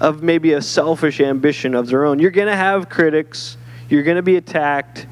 of 0.00 0.22
maybe 0.22 0.52
a 0.52 0.62
selfish 0.62 1.20
ambition 1.20 1.74
of 1.74 1.86
their 1.86 2.04
own. 2.04 2.18
You're 2.18 2.30
going 2.30 2.48
to 2.48 2.56
have 2.56 2.88
critics, 2.88 3.56
you're 3.88 4.02
going 4.02 4.16
to 4.16 4.22
be 4.22 4.36
attacked. 4.36 5.06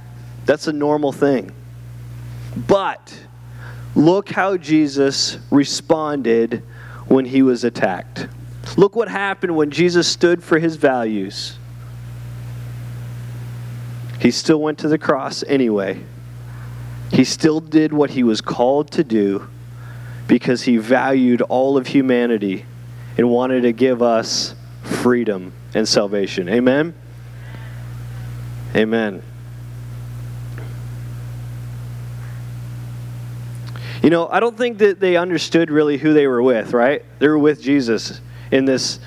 That's 0.44 0.66
a 0.66 0.72
normal 0.72 1.12
thing. 1.12 1.52
But 2.56 3.16
look 3.94 4.30
how 4.30 4.56
Jesus 4.56 5.38
responded 5.50 6.62
when 7.06 7.24
he 7.24 7.42
was 7.42 7.64
attacked. 7.64 8.26
Look 8.76 8.96
what 8.96 9.08
happened 9.08 9.56
when 9.56 9.70
Jesus 9.70 10.08
stood 10.08 10.42
for 10.42 10.58
his 10.58 10.76
values. 10.76 11.58
He 14.20 14.30
still 14.30 14.60
went 14.60 14.78
to 14.78 14.88
the 14.88 14.98
cross 14.98 15.42
anyway. 15.46 16.00
He 17.10 17.24
still 17.24 17.60
did 17.60 17.92
what 17.92 18.10
he 18.10 18.22
was 18.22 18.40
called 18.40 18.90
to 18.92 19.04
do 19.04 19.48
because 20.26 20.62
he 20.62 20.76
valued 20.76 21.42
all 21.42 21.76
of 21.76 21.88
humanity 21.88 22.64
and 23.18 23.28
wanted 23.28 23.62
to 23.62 23.72
give 23.72 24.00
us 24.00 24.54
freedom 24.82 25.52
and 25.74 25.86
salvation. 25.86 26.48
Amen? 26.48 26.94
Amen. 28.74 29.22
You 34.02 34.10
know, 34.10 34.28
I 34.28 34.40
don't 34.40 34.58
think 34.58 34.78
that 34.78 34.98
they 34.98 35.16
understood 35.16 35.70
really 35.70 35.96
who 35.96 36.12
they 36.12 36.26
were 36.26 36.42
with, 36.42 36.72
right? 36.72 37.04
They 37.20 37.28
were 37.28 37.38
with 37.38 37.62
Jesus 37.62 38.20
in 38.50 38.64
this 38.64 38.98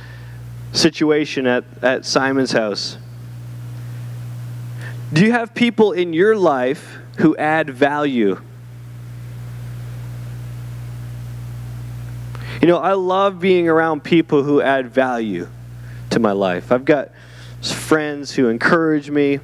situation 0.71 1.47
at, 1.47 1.65
at 1.81 2.05
Simon's 2.05 2.53
house. 2.53 2.97
Do 5.11 5.25
you 5.25 5.33
have 5.33 5.53
people 5.53 5.91
in 5.91 6.13
your 6.13 6.37
life 6.37 6.97
who 7.17 7.35
add 7.35 7.69
value? 7.69 8.41
You 12.61 12.67
know, 12.69 12.77
I 12.77 12.93
love 12.93 13.39
being 13.39 13.67
around 13.67 14.03
people 14.03 14.43
who 14.43 14.61
add 14.61 14.89
value 14.89 15.49
to 16.09 16.19
my 16.19 16.31
life. 16.31 16.71
I've 16.71 16.85
got 16.85 17.11
friends 17.61 18.31
who 18.31 18.47
encourage 18.47 19.09
me. 19.09 19.39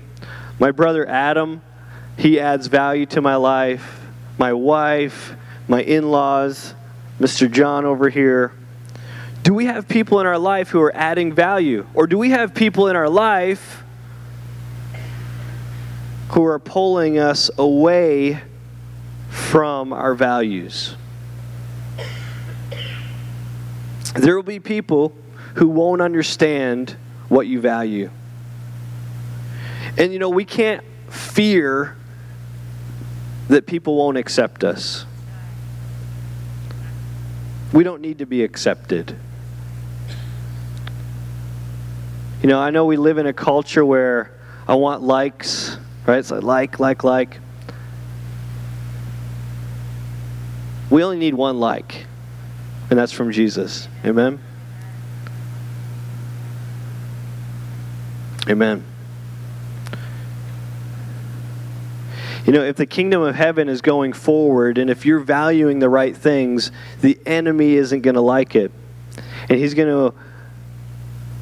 My 0.60 0.72
brother 0.72 1.08
Adam, 1.08 1.62
he 2.18 2.40
adds 2.40 2.68
value 2.68 3.06
to 3.08 3.22
my 3.22 3.36
life. 3.36 4.00
My 4.38 4.54
wife, 4.54 5.36
my 5.72 5.82
in 5.82 6.12
laws, 6.12 6.76
Mr. 7.18 7.50
John 7.50 7.86
over 7.86 8.10
here. 8.10 8.52
Do 9.42 9.54
we 9.54 9.68
have 9.68 9.88
people 9.88 10.20
in 10.20 10.28
our 10.28 10.38
life 10.38 10.68
who 10.68 10.82
are 10.82 10.94
adding 10.94 11.34
value? 11.34 11.88
Or 11.94 12.08
do 12.08 12.18
we 12.18 12.32
have 12.32 12.54
people 12.54 12.90
in 12.90 12.98
our 12.98 13.08
life 13.08 13.82
who 16.32 16.44
are 16.44 16.60
pulling 16.60 17.18
us 17.20 17.50
away 17.58 18.42
from 19.30 19.94
our 19.94 20.14
values? 20.14 20.98
There 24.14 24.36
will 24.36 24.44
be 24.44 24.60
people 24.60 25.16
who 25.56 25.70
won't 25.70 26.02
understand 26.02 26.98
what 27.30 27.48
you 27.48 27.62
value. 27.62 28.10
And 29.98 30.12
you 30.12 30.20
know, 30.20 30.30
we 30.30 30.44
can't 30.44 30.84
fear 31.10 31.96
that 33.48 33.66
people 33.66 33.96
won't 33.96 34.18
accept 34.18 34.66
us. 34.66 35.06
We 37.74 37.84
don't 37.84 38.02
need 38.02 38.20
to 38.20 38.26
be 38.26 38.44
accepted. 38.44 39.16
You 42.42 42.50
know, 42.50 42.60
I 42.60 42.72
know 42.72 42.86
we 42.86 42.98
live 42.98 43.18
in 43.18 43.28
a 43.28 43.34
culture 43.34 43.86
where 43.86 44.32
I 44.68 44.76
want 44.76 45.04
likes, 45.04 45.78
right? 46.06 46.30
Like 46.30 46.44
like, 46.44 46.80
like, 46.80 47.04
like. 47.04 47.40
We 50.90 51.04
only 51.04 51.18
need 51.18 51.34
one 51.34 51.60
like, 51.60 52.06
and 52.90 53.00
that's 53.00 53.14
from 53.14 53.32
Jesus. 53.32 53.88
Amen? 54.04 54.40
Amen. 58.50 58.91
You 62.46 62.54
know, 62.54 62.64
if 62.64 62.76
the 62.76 62.86
kingdom 62.86 63.22
of 63.22 63.36
heaven 63.36 63.70
is 63.70 63.82
going 63.82 64.14
forward 64.14 64.78
and 64.78 64.90
if 64.90 65.06
you're 65.06 65.20
valuing 65.20 65.80
the 65.80 65.90
right 65.90 66.16
things, 66.16 66.72
the 67.02 67.20
enemy 67.26 67.76
isn't 67.76 68.02
going 68.02 68.16
to 68.16 68.22
like 68.22 68.56
it. 68.56 68.72
And 69.50 69.60
he's 69.60 69.74
going 69.74 69.88
to 69.88 70.18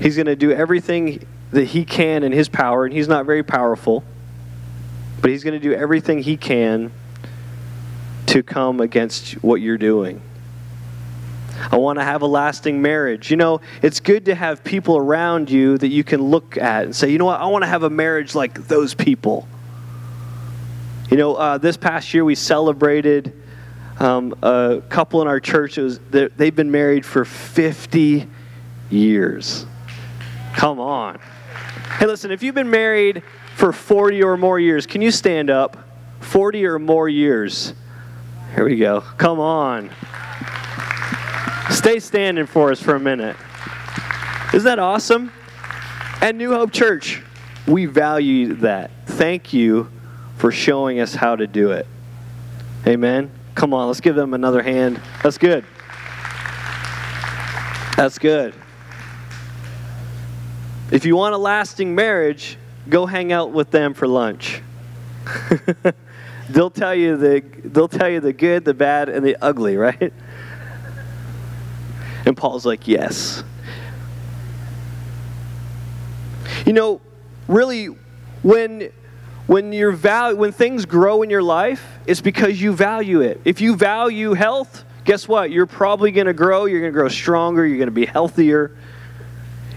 he's 0.01 0.15
going 0.15 0.25
to 0.25 0.35
do 0.35 0.51
everything 0.51 1.25
that 1.51 1.65
he 1.65 1.85
can 1.85 2.23
in 2.23 2.31
his 2.31 2.49
power 2.49 2.85
and 2.85 2.93
he's 2.93 3.07
not 3.07 3.25
very 3.25 3.43
powerful. 3.43 4.03
But 5.21 5.31
he's 5.31 5.43
going 5.43 5.59
to 5.59 5.59
do 5.59 5.73
everything 5.73 6.21
he 6.23 6.37
can 6.37 6.91
to 8.27 8.43
come 8.43 8.79
against 8.79 9.33
what 9.43 9.61
you're 9.61 9.77
doing. 9.77 10.21
I 11.71 11.77
want 11.77 11.99
to 11.99 12.05
have 12.05 12.21
a 12.21 12.27
lasting 12.27 12.81
marriage. 12.81 13.31
You 13.31 13.37
know, 13.37 13.61
it's 13.81 13.99
good 13.99 14.25
to 14.25 14.35
have 14.35 14.63
people 14.63 14.97
around 14.97 15.49
you 15.49 15.77
that 15.77 15.87
you 15.89 16.03
can 16.03 16.21
look 16.21 16.57
at 16.57 16.85
and 16.85 16.95
say, 16.95 17.09
you 17.09 17.17
know 17.17 17.25
what, 17.25 17.41
I 17.41 17.45
want 17.47 17.63
to 17.63 17.67
have 17.67 17.83
a 17.83 17.89
marriage 17.89 18.35
like 18.35 18.67
those 18.67 18.93
people. 18.93 19.47
You 21.09 21.17
know, 21.17 21.33
uh, 21.33 21.57
this 21.57 21.75
past 21.75 22.13
year 22.13 22.23
we 22.23 22.35
celebrated 22.35 23.33
um, 23.99 24.35
a 24.43 24.83
couple 24.89 25.23
in 25.23 25.27
our 25.27 25.39
church. 25.39 25.77
Was, 25.77 25.99
they've 26.11 26.55
been 26.55 26.69
married 26.69 27.03
for 27.03 27.25
50 27.25 28.27
years. 28.91 29.65
Come 30.53 30.79
on. 30.79 31.19
Hey, 31.97 32.05
listen, 32.05 32.29
if 32.29 32.43
you've 32.43 32.53
been 32.53 32.69
married 32.69 33.23
for 33.55 33.73
40 33.73 34.21
or 34.21 34.37
more 34.37 34.59
years, 34.59 34.85
can 34.85 35.01
you 35.01 35.09
stand 35.09 35.49
up? 35.49 35.77
40 36.19 36.63
or 36.65 36.77
more 36.77 37.09
years. 37.09 37.73
Here 38.53 38.65
we 38.65 38.75
go. 38.75 39.01
Come 39.01 39.39
on. 39.39 39.89
Stay 41.71 41.99
standing 41.99 42.45
for 42.45 42.71
us 42.71 42.79
for 42.79 42.93
a 42.93 42.99
minute. 42.99 43.35
Isn't 44.53 44.65
that 44.65 44.77
awesome? 44.77 45.31
At 46.21 46.35
New 46.35 46.53
Hope 46.53 46.71
Church, 46.71 47.23
we 47.65 47.87
value 47.87 48.53
that. 48.55 48.91
Thank 49.07 49.53
you 49.53 49.89
for 50.39 50.53
showing 50.53 51.01
us 51.01 51.13
how 51.13 51.35
to 51.35 51.45
do 51.45 51.71
it. 51.71 51.85
Amen. 52.87 53.29
Come 53.55 53.73
on, 53.73 53.87
let's 53.87 53.99
give 53.99 54.15
them 54.15 54.33
another 54.33 54.63
hand. 54.63 55.01
That's 55.21 55.37
good. 55.37 55.65
That's 57.97 58.17
good. 58.17 58.53
If 60.91 61.05
you 61.05 61.17
want 61.17 61.35
a 61.35 61.37
lasting 61.37 61.93
marriage, 61.93 62.57
go 62.87 63.05
hang 63.05 63.33
out 63.33 63.51
with 63.51 63.69
them 63.69 63.93
for 63.93 64.07
lunch. 64.07 64.61
they'll 66.49 66.71
tell 66.71 66.95
you 66.95 67.17
the 67.17 67.43
they'll 67.65 67.89
tell 67.89 68.09
you 68.09 68.21
the 68.21 68.31
good, 68.31 68.63
the 68.63 68.73
bad, 68.73 69.09
and 69.09 69.25
the 69.25 69.35
ugly, 69.41 69.75
right? 69.75 70.13
And 72.25 72.35
Paul's 72.37 72.65
like, 72.65 72.87
"Yes." 72.87 73.43
You 76.65 76.71
know, 76.71 77.01
really 77.47 77.87
when 78.41 78.91
when 79.49 79.73
you 79.73 79.91
value 79.91 80.37
when 80.37 80.51
things 80.51 80.85
grow 80.85 81.23
in 81.23 81.31
your 81.31 81.41
life, 81.41 81.83
it's 82.05 82.21
because 82.21 82.61
you 82.61 82.71
value 82.71 83.21
it. 83.21 83.41
If 83.45 83.61
you 83.61 83.75
value 83.75 84.33
health, 84.33 84.83
guess 85.05 85.27
what? 85.27 85.49
You're 85.49 85.65
probably 85.65 86.11
going 86.11 86.27
to 86.27 86.33
grow, 86.33 86.65
you're 86.65 86.81
going 86.81 86.93
to 86.93 86.95
grow 86.95 87.09
stronger, 87.09 87.65
you're 87.65 87.79
going 87.79 87.87
to 87.87 87.91
be 87.91 88.05
healthier. 88.05 88.77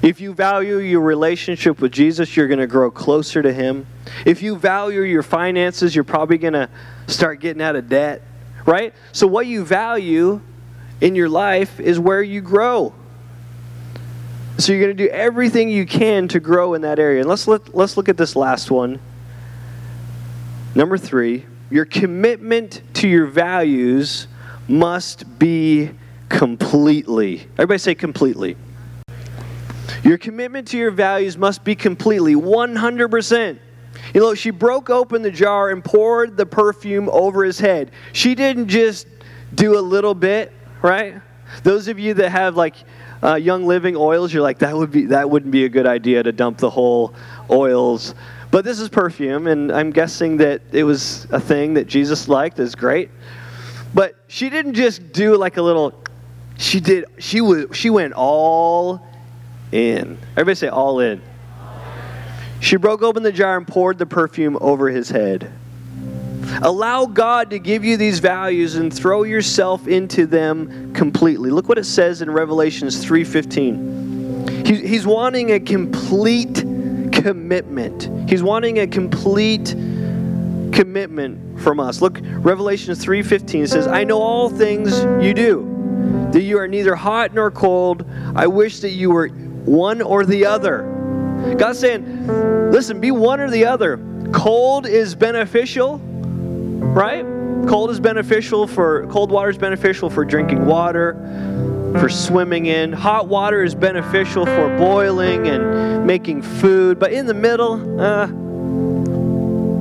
If 0.03 0.21
you 0.21 0.35
value 0.35 0.77
your 0.77 1.01
relationship 1.01 1.81
with 1.81 1.91
Jesus, 1.91 2.37
you're 2.37 2.49
going 2.49 2.61
to 2.61 2.67
grow 2.67 2.91
closer 2.91 3.41
to 3.41 3.51
him. 3.51 3.87
If 4.27 4.43
you 4.43 4.57
value 4.57 5.01
your 5.01 5.23
finances, 5.23 5.95
you're 5.95 6.05
probably 6.05 6.37
going 6.37 6.53
to 6.53 6.69
start 7.07 7.41
getting 7.41 7.63
out 7.63 7.75
of 7.75 7.89
debt, 7.89 8.21
right? 8.67 8.93
So 9.13 9.27
what 9.27 9.47
you 9.47 9.65
value 9.65 10.43
in 11.01 11.15
your 11.15 11.31
life 11.31 11.81
is 11.81 11.99
where 11.99 12.23
you 12.23 12.43
grow. 12.43 12.93
So 14.59 14.73
you're 14.73 14.83
going 14.83 14.95
to 14.95 15.03
do 15.03 15.09
everything 15.09 15.71
you 15.71 15.87
can 15.87 16.29
to 16.29 16.41
grow 16.41 16.75
in 16.75 16.83
that 16.83 16.99
area. 16.99 17.21
And 17.21 17.29
let's 17.31 17.49
let, 17.49 17.75
let's 17.75 17.97
look 17.97 18.11
at 18.11 18.19
this 18.19 18.37
last 18.37 18.71
one 18.71 19.01
Number 20.75 20.97
three, 20.97 21.45
your 21.71 21.85
commitment 21.85 22.81
to 22.95 23.09
your 23.09 23.27
values 23.27 24.27
must 24.69 25.39
be 25.39 25.91
completely. 26.31 27.47
Everybody 27.59 27.79
say 27.79 27.95
completely. 27.95 28.57
Your 30.03 30.17
commitment 30.17 30.69
to 30.69 30.79
your 30.79 30.91
values 30.91 31.37
must 31.37 31.63
be 31.63 31.75
completely, 31.75 32.35
100%. 32.35 33.59
You 34.15 34.21
know, 34.21 34.35
she 34.35 34.51
broke 34.51 34.89
open 34.89 35.21
the 35.21 35.31
jar 35.31 35.71
and 35.71 35.85
poured 35.85 36.37
the 36.39 36.47
perfume 36.47 37.09
over 37.11 37.45
his 37.45 37.59
head. 37.59 37.91
She 38.13 38.35
didn't 38.35 38.69
just 38.69 39.07
do 39.55 39.79
a 39.79 39.81
little 39.81 40.15
bit, 40.15 40.53
right? 40.81 41.21
Those 41.63 41.89
of 41.89 41.99
you 41.99 42.15
that 42.15 42.31
have 42.31 42.57
like 42.57 42.77
uh, 43.23 43.35
Young 43.35 43.67
Living 43.67 43.95
oils, 43.95 44.33
you're 44.33 44.43
like 44.43 44.59
that 44.61 44.75
would 44.75 44.91
be 44.91 45.07
that 45.07 45.29
wouldn't 45.29 45.53
be 45.53 45.67
a 45.67 45.69
good 45.69 45.87
idea 45.87 46.23
to 46.23 46.33
dump 46.33 46.59
the 46.59 46.71
whole 46.71 47.15
oils 47.51 48.15
but 48.53 48.67
this 48.67 48.79
is 48.79 48.91
perfume, 48.91 49.47
and 49.47 49.73
I'm 49.73 49.91
guessing 49.91 50.37
that 50.37 50.61
it 50.73 50.85
was 50.85 51.27
a 51.31 51.41
thing 51.41 51.73
that 51.75 51.87
Jesus 51.87 52.29
liked. 52.29 52.59
Is 52.59 52.75
great. 52.75 53.11
But 53.95 54.15
she 54.29 54.51
didn't 54.51 54.75
just 54.75 55.13
do 55.13 55.39
like 55.39 55.57
a 55.57 55.63
little. 55.63 55.95
She 56.59 56.79
did. 56.79 57.07
She 57.19 57.41
was. 57.41 57.75
She 57.75 57.89
went 57.89 58.13
all 58.13 59.09
in. 59.73 60.19
Everybody 60.33 60.55
say 60.55 60.69
all 60.69 61.01
in. 61.01 61.23
She 62.61 62.77
broke 62.77 63.01
open 63.01 63.23
the 63.23 63.33
jar 63.33 63.57
and 63.57 63.67
poured 63.67 63.99
the 63.99 64.05
perfume 64.05 64.59
over 64.61 64.91
his 64.91 65.09
head. 65.09 65.51
Allow 66.61 67.07
God 67.07 67.49
to 67.51 67.59
give 67.59 67.87
you 67.87 67.97
these 67.97 68.19
values 68.19 68.77
and 68.77 68.93
throw 68.93 69.23
yourself 69.23 69.89
into 69.89 70.27
them 70.27 70.93
completely. 70.93 71.51
Look 71.51 71.71
what 71.71 71.79
it 71.79 71.87
says 71.87 72.21
in 72.21 72.31
Revelations 72.31 73.03
3:15. 73.03 74.67
He's 74.67 75.07
wanting 75.07 75.53
a 75.53 75.61
complete 75.61 76.67
commitment. 77.23 78.11
He's 78.29 78.43
wanting 78.43 78.79
a 78.79 78.87
complete 78.87 79.75
commitment 80.73 81.61
from 81.61 81.79
us. 81.79 82.03
Look, 82.03 82.21
Revelation 82.23 82.95
3:15 82.95 83.67
says, 83.67 83.87
"I 83.87 84.05
know 84.05 84.21
all 84.21 84.49
things 84.49 85.05
you 85.25 85.35
do, 85.35 85.67
that 86.33 86.43
you 86.43 86.59
are 86.59 86.67
neither 86.67 86.95
hot 86.95 87.35
nor 87.35 87.51
cold. 87.51 88.05
I 88.35 88.47
wish 88.47 88.81
that 88.81 88.91
you 88.91 89.11
were 89.11 89.29
one 89.65 90.03
or 90.03 90.25
the 90.25 90.47
other." 90.47 90.85
God's 91.57 91.79
saying, 91.79 92.05
"Listen, 92.73 93.01
be 93.01 93.11
one 93.11 93.41
or 93.41 93.51
the 93.51 93.67
other. 93.67 93.99
Cold 94.33 94.87
is 94.87 95.15
beneficial, 95.15 96.01
right? 96.95 97.25
Cold 97.67 97.91
is 97.91 98.01
beneficial 98.01 98.67
for 98.67 99.07
cold 99.09 99.31
water 99.31 99.51
is 99.51 99.59
beneficial 99.59 100.11
for 100.11 100.25
drinking 100.25 100.67
water, 100.67 101.17
for 101.99 102.09
swimming 102.09 102.67
in. 102.67 102.93
Hot 102.93 103.29
water 103.29 103.63
is 103.63 103.75
beneficial 103.75 104.47
for 104.47 104.77
boiling 104.77 105.49
and 105.49 106.07
making 106.07 106.43
food. 106.43 106.99
But 106.99 107.13
in 107.13 107.27
the 107.27 107.35
middle, 107.35 108.01
uh, 108.01 108.27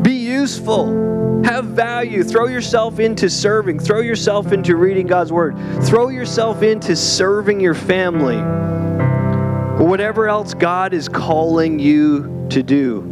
be 0.01 0.13
useful. 0.13 1.43
Have 1.43 1.65
value. 1.65 2.23
Throw 2.23 2.47
yourself 2.47 2.99
into 2.99 3.29
serving. 3.29 3.79
Throw 3.79 4.01
yourself 4.01 4.51
into 4.51 4.75
reading 4.75 5.07
God's 5.07 5.31
Word. 5.31 5.55
Throw 5.85 6.09
yourself 6.09 6.61
into 6.61 6.95
serving 6.95 7.59
your 7.59 7.73
family. 7.73 8.37
Or 8.37 9.87
whatever 9.87 10.27
else 10.27 10.53
God 10.53 10.93
is 10.93 11.09
calling 11.09 11.79
you 11.79 12.47
to 12.51 12.61
do. 12.61 13.07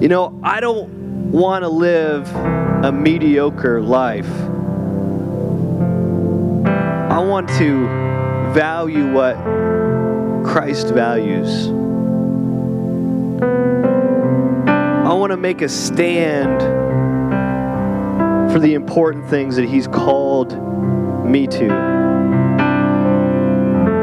You 0.00 0.08
know, 0.08 0.38
I 0.42 0.60
don't 0.60 1.30
want 1.30 1.62
to 1.62 1.68
live 1.68 2.34
a 2.84 2.90
mediocre 2.90 3.80
life. 3.80 4.28
I 7.36 7.40
want 7.40 7.50
to 7.58 7.86
value 8.54 9.12
what 9.12 9.36
Christ 10.42 10.88
values. 10.88 11.66
I 15.06 15.12
want 15.12 15.32
to 15.32 15.36
make 15.36 15.60
a 15.60 15.68
stand 15.68 16.62
for 18.50 18.58
the 18.58 18.72
important 18.72 19.28
things 19.28 19.56
that 19.56 19.68
He's 19.68 19.86
called 19.86 20.52
me 21.26 21.46
to. 21.46 21.68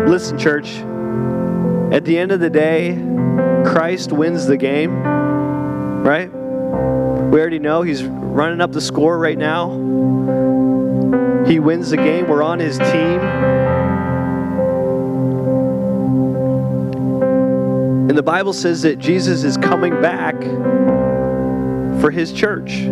Listen, 0.07 0.37
church, 0.37 0.75
at 1.91 2.05
the 2.05 2.19
end 2.19 2.31
of 2.31 2.39
the 2.39 2.51
day, 2.51 2.93
Christ 3.65 4.11
wins 4.11 4.45
the 4.45 4.57
game, 4.57 5.01
right? 6.03 6.31
We 6.31 7.39
already 7.39 7.57
know 7.57 7.81
He's 7.81 8.03
running 8.03 8.61
up 8.61 8.71
the 8.73 8.81
score 8.81 9.17
right 9.17 9.39
now. 9.39 10.62
He 11.47 11.59
wins 11.59 11.89
the 11.89 11.97
game. 11.97 12.27
We're 12.27 12.43
on 12.43 12.59
his 12.59 12.77
team. 12.77 13.19
And 18.09 18.17
the 18.17 18.23
Bible 18.23 18.53
says 18.53 18.81
that 18.83 18.99
Jesus 18.99 19.43
is 19.43 19.57
coming 19.57 20.01
back 20.01 20.35
for 22.01 22.11
his 22.11 22.31
church. 22.31 22.87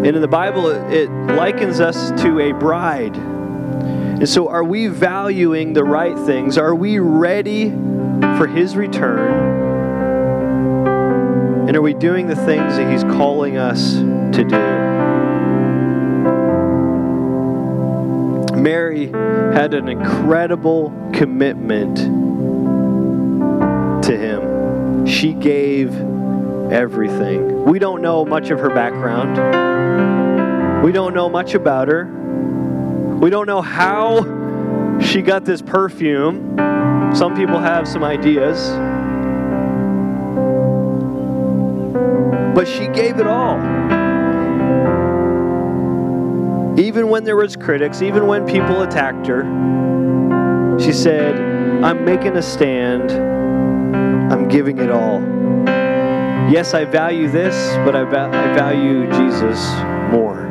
And 0.00 0.16
in 0.16 0.22
the 0.22 0.28
Bible, 0.28 0.70
it 0.70 1.10
likens 1.10 1.78
us 1.78 2.10
to 2.22 2.40
a 2.40 2.52
bride. 2.52 3.14
And 3.14 4.28
so, 4.28 4.48
are 4.48 4.64
we 4.64 4.86
valuing 4.86 5.74
the 5.74 5.84
right 5.84 6.18
things? 6.18 6.56
Are 6.56 6.74
we 6.74 6.98
ready 6.98 7.70
for 7.70 8.46
His 8.46 8.76
return? 8.76 9.48
And 11.68 11.76
are 11.76 11.82
we 11.82 11.94
doing 11.94 12.26
the 12.28 12.36
things 12.36 12.76
that 12.76 12.90
He's 12.90 13.02
calling 13.04 13.58
us 13.58 13.94
to 13.96 14.44
do? 14.44 14.79
Mary 18.62 19.06
had 19.06 19.74
an 19.74 19.88
incredible 19.88 20.90
commitment 21.12 21.96
to 24.04 24.16
Him. 24.16 25.06
She 25.06 25.32
gave 25.32 25.94
everything. 26.70 27.64
We 27.64 27.78
don't 27.78 28.02
know 28.02 28.24
much 28.24 28.50
of 28.50 28.58
her 28.60 28.70
background, 28.70 29.36
we 30.84 30.92
don't 30.92 31.14
know 31.14 31.28
much 31.28 31.54
about 31.54 31.88
her. 31.88 32.04
We 33.20 33.28
don't 33.28 33.46
know 33.46 33.60
how 33.60 34.22
she 35.00 35.20
got 35.20 35.44
this 35.44 35.60
perfume. 35.60 36.56
Some 37.14 37.36
people 37.36 37.58
have 37.58 37.86
some 37.86 38.02
ideas. 38.02 38.70
But 42.54 42.66
she 42.66 42.88
gave 42.88 43.20
it 43.20 43.26
all. 43.26 43.58
Even 46.80 47.10
when 47.10 47.24
there 47.24 47.36
was 47.36 47.56
critics, 47.56 48.00
even 48.00 48.26
when 48.26 48.46
people 48.46 48.80
attacked 48.80 49.26
her, 49.26 49.42
she 50.80 50.92
said, 50.92 51.38
"I'm 51.84 52.06
making 52.06 52.38
a 52.38 52.42
stand. 52.42 53.12
I'm 54.32 54.48
giving 54.48 54.78
it 54.78 54.90
all." 54.90 55.20
Yes, 56.50 56.72
I 56.72 56.86
value 56.86 57.28
this, 57.28 57.54
but 57.84 57.94
I, 57.94 58.04
va- 58.04 58.30
I 58.32 58.54
value 58.54 59.04
Jesus 59.12 59.60
more. 60.10 60.48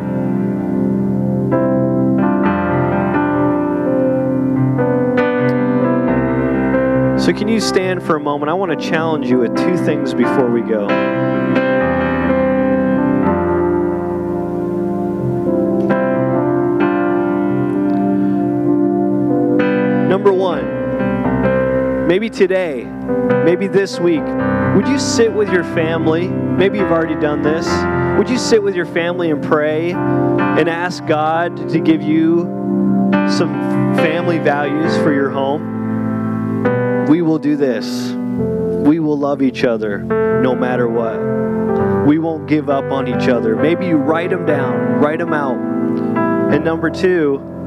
So, 7.17 7.33
can 7.33 7.47
you 7.47 7.59
stand 7.59 8.03
for 8.03 8.15
a 8.15 8.19
moment? 8.19 8.51
I 8.51 8.53
want 8.53 8.71
to 8.71 8.77
challenge 8.77 9.27
you 9.27 9.39
with 9.39 9.57
two 9.57 9.77
things 9.77 10.13
before 10.13 10.51
we 10.51 10.61
go. 10.61 10.87
Number 20.19 20.33
one, 20.33 22.05
maybe 22.05 22.29
today, 22.29 22.83
maybe 23.45 23.67
this 23.69 24.01
week, 24.01 24.25
would 24.75 24.85
you 24.85 24.99
sit 24.99 25.31
with 25.31 25.49
your 25.49 25.63
family? 25.63 26.27
Maybe 26.27 26.77
you've 26.77 26.91
already 26.91 27.15
done 27.15 27.41
this. 27.41 27.65
Would 28.17 28.29
you 28.29 28.37
sit 28.37 28.61
with 28.61 28.75
your 28.75 28.85
family 28.85 29.31
and 29.31 29.41
pray 29.41 29.91
and 29.93 30.67
ask 30.67 31.05
God 31.05 31.69
to 31.69 31.79
give 31.79 32.01
you 32.01 32.41
some 33.29 33.95
family 33.95 34.39
values 34.39 34.93
for 34.97 35.13
your 35.13 35.29
home? 35.29 37.05
We 37.07 37.21
will 37.21 37.39
do 37.39 37.55
this. 37.55 38.11
We 38.11 38.99
will 38.99 39.17
love 39.17 39.41
each 39.41 39.63
other 39.63 39.99
no 39.99 40.53
matter 40.53 40.89
what. 40.89 42.05
We 42.05 42.19
won't 42.19 42.45
give 42.45 42.69
up 42.69 42.91
on 42.91 43.07
each 43.07 43.29
other. 43.29 43.55
Maybe 43.55 43.85
you 43.85 43.95
write 43.95 44.31
them 44.31 44.45
down, 44.45 44.99
write 44.99 45.19
them 45.19 45.31
out. 45.31 45.55
And 46.53 46.65
number 46.65 46.89
two, 46.89 47.58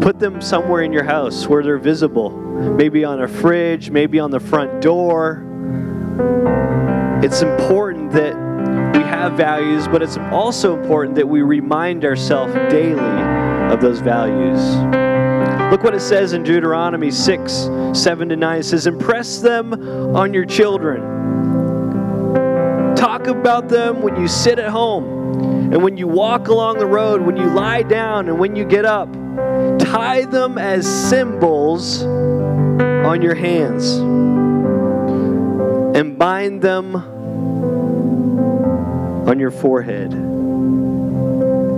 put 0.00 0.18
them 0.18 0.40
somewhere 0.40 0.82
in 0.82 0.92
your 0.92 1.04
house 1.04 1.46
where 1.46 1.62
they're 1.62 1.78
visible. 1.78 2.30
Maybe 2.30 3.04
on 3.04 3.22
a 3.22 3.28
fridge, 3.28 3.90
maybe 3.90 4.18
on 4.18 4.30
the 4.30 4.40
front 4.40 4.80
door. 4.80 5.44
It's 7.22 7.42
important 7.42 8.12
that 8.12 8.34
we 8.94 9.02
have 9.02 9.32
values, 9.32 9.88
but 9.88 10.02
it's 10.02 10.16
also 10.32 10.78
important 10.78 11.14
that 11.16 11.28
we 11.28 11.42
remind 11.42 12.04
ourselves 12.04 12.54
daily 12.70 13.72
of 13.72 13.80
those 13.80 14.00
values. 14.00 14.60
Look 15.70 15.82
what 15.82 15.94
it 15.94 16.00
says 16.00 16.32
in 16.32 16.42
Deuteronomy 16.42 17.10
6 17.10 17.52
7 17.92 18.28
to 18.28 18.36
9. 18.36 18.58
It 18.58 18.62
says, 18.62 18.86
Impress 18.86 19.38
them 19.38 19.74
on 20.16 20.32
your 20.32 20.44
children. 20.44 21.02
Talk 22.96 23.26
about 23.26 23.68
them 23.68 24.00
when 24.00 24.20
you 24.20 24.26
sit 24.26 24.58
at 24.58 24.70
home 24.70 25.04
and 25.72 25.82
when 25.82 25.96
you 25.96 26.08
walk 26.08 26.48
along 26.48 26.78
the 26.78 26.86
road, 26.86 27.20
when 27.20 27.36
you 27.36 27.50
lie 27.50 27.82
down, 27.82 28.28
and 28.28 28.38
when 28.38 28.56
you 28.56 28.64
get 28.64 28.84
up. 28.84 29.08
Tie 29.78 30.24
them 30.26 30.58
as 30.58 30.86
symbols 31.08 32.02
on 32.02 33.22
your 33.22 33.34
hands 33.34 33.96
and 35.96 36.18
bind 36.18 36.60
them 36.62 36.94
on 39.28 39.38
your 39.38 39.50
forehead. 39.50 40.12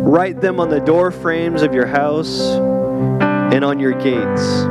Write 0.07 0.41
them 0.41 0.59
on 0.61 0.71
the 0.71 0.81
door 0.81 1.11
frames 1.11 1.63
of 1.63 1.73
your 1.73 1.87
house 1.87 2.41
and 2.41 3.65
on 3.65 3.79
your 3.79 3.93
gates. 3.93 4.65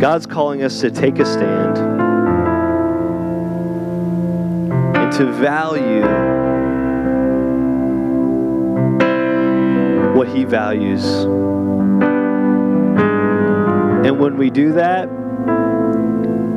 God's 0.00 0.26
calling 0.26 0.62
us 0.62 0.80
to 0.80 0.90
take 0.90 1.18
a 1.18 1.26
stand 1.26 1.78
and 4.96 5.12
to 5.12 5.26
value 5.32 6.29
He 10.34 10.44
values. 10.44 11.04
And 14.06 14.18
when 14.18 14.36
we 14.36 14.50
do 14.50 14.72
that, 14.72 15.08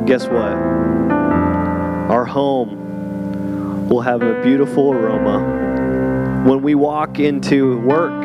guess 0.06 0.26
what? 0.26 0.52
Our 2.10 2.24
home 2.24 3.88
will 3.88 4.00
have 4.00 4.22
a 4.22 4.40
beautiful 4.42 4.92
aroma. 4.92 6.42
When 6.46 6.62
we 6.62 6.74
walk 6.74 7.18
into 7.18 7.78
work, 7.80 8.22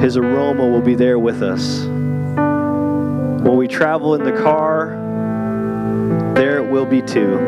His 0.00 0.16
aroma 0.16 0.66
will 0.68 0.82
be 0.82 0.94
there 0.94 1.18
with 1.18 1.42
us. 1.42 1.84
When 1.84 3.56
we 3.56 3.68
travel 3.68 4.14
in 4.14 4.22
the 4.22 4.32
car, 4.32 4.98
there 6.34 6.58
it 6.58 6.70
will 6.70 6.86
be 6.86 7.02
too. 7.02 7.38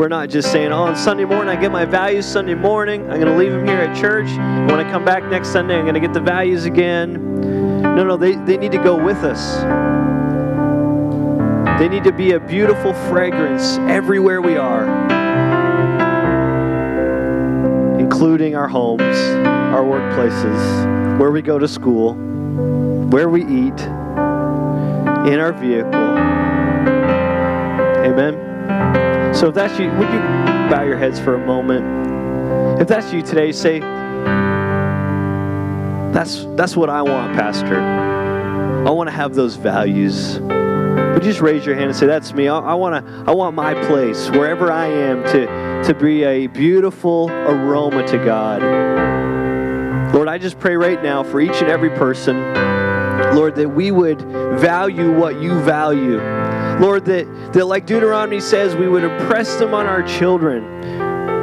We're 0.00 0.08
not 0.08 0.30
just 0.30 0.50
saying, 0.50 0.72
oh, 0.72 0.84
on 0.84 0.96
Sunday 0.96 1.26
morning, 1.26 1.54
I 1.54 1.60
get 1.60 1.70
my 1.70 1.84
values 1.84 2.24
Sunday 2.24 2.54
morning. 2.54 3.02
I'm 3.02 3.20
going 3.20 3.26
to 3.26 3.36
leave 3.36 3.52
them 3.52 3.66
here 3.66 3.80
at 3.80 3.94
church. 3.94 4.30
When 4.30 4.80
I 4.80 4.90
come 4.90 5.04
back 5.04 5.22
next 5.26 5.50
Sunday, 5.50 5.76
I'm 5.76 5.82
going 5.82 5.92
to 5.92 6.00
get 6.00 6.14
the 6.14 6.22
values 6.22 6.64
again. 6.64 7.82
No, 7.82 8.02
no, 8.04 8.16
they, 8.16 8.36
they 8.36 8.56
need 8.56 8.72
to 8.72 8.78
go 8.78 8.96
with 8.96 9.18
us. 9.18 9.58
They 11.78 11.90
need 11.90 12.02
to 12.04 12.12
be 12.12 12.32
a 12.32 12.40
beautiful 12.40 12.94
fragrance 12.94 13.76
everywhere 13.90 14.40
we 14.40 14.56
are, 14.56 14.86
including 18.00 18.56
our 18.56 18.68
homes, 18.68 19.02
our 19.44 19.82
workplaces, 19.82 21.18
where 21.18 21.30
we 21.30 21.42
go 21.42 21.58
to 21.58 21.68
school, 21.68 22.14
where 23.10 23.28
we 23.28 23.42
eat, 23.42 23.78
in 25.28 25.38
our 25.38 25.52
vehicle. 25.52 26.16
Amen. 28.02 28.49
So 29.34 29.48
if 29.48 29.54
that's 29.54 29.78
you, 29.78 29.90
would 29.92 30.08
you 30.08 30.18
bow 30.70 30.82
your 30.82 30.98
heads 30.98 31.20
for 31.20 31.34
a 31.34 31.46
moment? 31.46 32.80
If 32.80 32.88
that's 32.88 33.12
you 33.12 33.22
today, 33.22 33.52
say, 33.52 33.80
that's, 36.12 36.46
that's 36.56 36.76
what 36.76 36.90
I 36.90 37.02
want, 37.02 37.34
Pastor. 37.34 37.80
I 37.80 38.90
want 38.90 39.08
to 39.08 39.14
have 39.14 39.34
those 39.34 39.56
values. 39.56 40.40
Would 40.40 41.24
you 41.24 41.32
just 41.32 41.40
raise 41.40 41.66
your 41.66 41.74
hand 41.74 41.90
and 41.90 41.96
say, 41.96 42.06
That's 42.06 42.32
me? 42.32 42.48
I, 42.48 42.58
I 42.58 42.74
want 42.74 43.04
to. 43.04 43.24
I 43.30 43.34
want 43.34 43.54
my 43.54 43.74
place, 43.86 44.30
wherever 44.30 44.72
I 44.72 44.86
am, 44.86 45.22
to, 45.24 45.82
to 45.86 45.94
be 45.94 46.24
a 46.24 46.46
beautiful 46.46 47.30
aroma 47.30 48.06
to 48.06 48.16
God. 48.16 48.62
Lord, 50.14 50.28
I 50.28 50.38
just 50.38 50.58
pray 50.58 50.76
right 50.76 51.02
now 51.02 51.22
for 51.22 51.40
each 51.40 51.60
and 51.60 51.68
every 51.68 51.90
person, 51.90 52.36
Lord, 53.34 53.54
that 53.56 53.68
we 53.68 53.90
would 53.90 54.22
value 54.58 55.12
what 55.16 55.40
you 55.42 55.60
value. 55.60 56.39
Lord, 56.80 57.04
that, 57.04 57.52
that 57.52 57.66
like 57.66 57.84
Deuteronomy 57.84 58.40
says, 58.40 58.74
we 58.74 58.88
would 58.88 59.04
impress 59.04 59.56
them 59.56 59.74
on 59.74 59.84
our 59.86 60.02
children, 60.02 60.80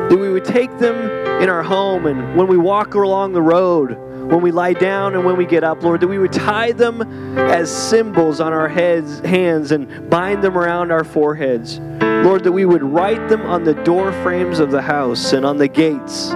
that 0.09 0.17
we 0.17 0.29
would 0.29 0.43
take 0.43 0.75
them 0.79 0.95
in 1.41 1.47
our 1.47 1.61
home 1.61 2.07
and 2.07 2.35
when 2.35 2.47
we 2.47 2.57
walk 2.57 2.95
along 2.95 3.33
the 3.33 3.41
road, 3.41 3.91
when 3.91 4.41
we 4.41 4.51
lie 4.51 4.73
down 4.73 5.13
and 5.13 5.23
when 5.23 5.37
we 5.37 5.45
get 5.45 5.63
up, 5.63 5.83
Lord, 5.83 6.01
that 6.01 6.07
we 6.07 6.17
would 6.17 6.33
tie 6.33 6.71
them 6.71 7.03
as 7.37 7.71
symbols 7.71 8.41
on 8.41 8.51
our 8.51 8.67
heads, 8.67 9.19
hands 9.19 9.71
and 9.71 10.09
bind 10.09 10.43
them 10.43 10.57
around 10.57 10.91
our 10.91 11.03
foreheads. 11.03 11.79
Lord, 11.79 12.43
that 12.43 12.51
we 12.51 12.65
would 12.65 12.81
write 12.81 13.29
them 13.29 13.41
on 13.43 13.63
the 13.63 13.75
door 13.75 14.11
frames 14.23 14.59
of 14.59 14.71
the 14.71 14.81
house 14.81 15.33
and 15.33 15.45
on 15.45 15.57
the 15.57 15.67
gates. 15.67 16.31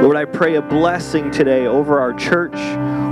Lord, 0.00 0.16
I 0.16 0.24
pray 0.24 0.56
a 0.56 0.62
blessing 0.62 1.30
today 1.30 1.66
over 1.66 2.00
our 2.00 2.12
church, 2.14 2.56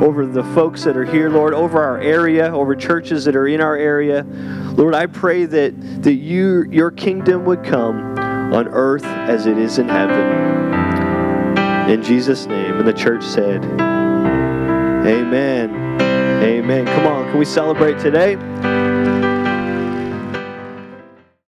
over 0.03 0.27
the 0.27 0.45
folks 0.55 0.85
that 0.85 0.97
are 0.97 1.05
here, 1.05 1.29
Lord, 1.31 1.55
over 1.55 1.83
our 1.83 1.99
area, 2.01 2.53
over 2.53 2.75
churches 2.75 3.25
that 3.25 3.37
are 3.37 3.47
in 3.47 3.61
our 3.61 3.77
area. 3.77 4.25
Lord, 4.25 4.95
I 4.95 5.07
pray 5.07 5.45
that, 5.47 6.03
that 6.03 6.15
you, 6.15 6.65
your 6.71 6.91
kingdom 6.91 7.45
would 7.45 7.65
come 7.65 8.19
on 8.19 8.69
earth 8.69 9.05
as 9.05 9.47
it 9.47 9.59
is 9.59 9.79
in 9.79 9.89
heaven. 9.89 10.51
In 11.91 12.03
Jesus' 12.03 12.47
name. 12.47 12.77
And 12.77 12.87
the 12.87 12.93
church 12.93 13.23
said, 13.23 13.65
Amen. 15.07 15.71
Amen. 16.43 16.87
Come 16.87 17.07
on, 17.07 17.31
can 17.31 17.39
we 17.39 17.45
celebrate 17.45 17.99
today? 17.99 18.37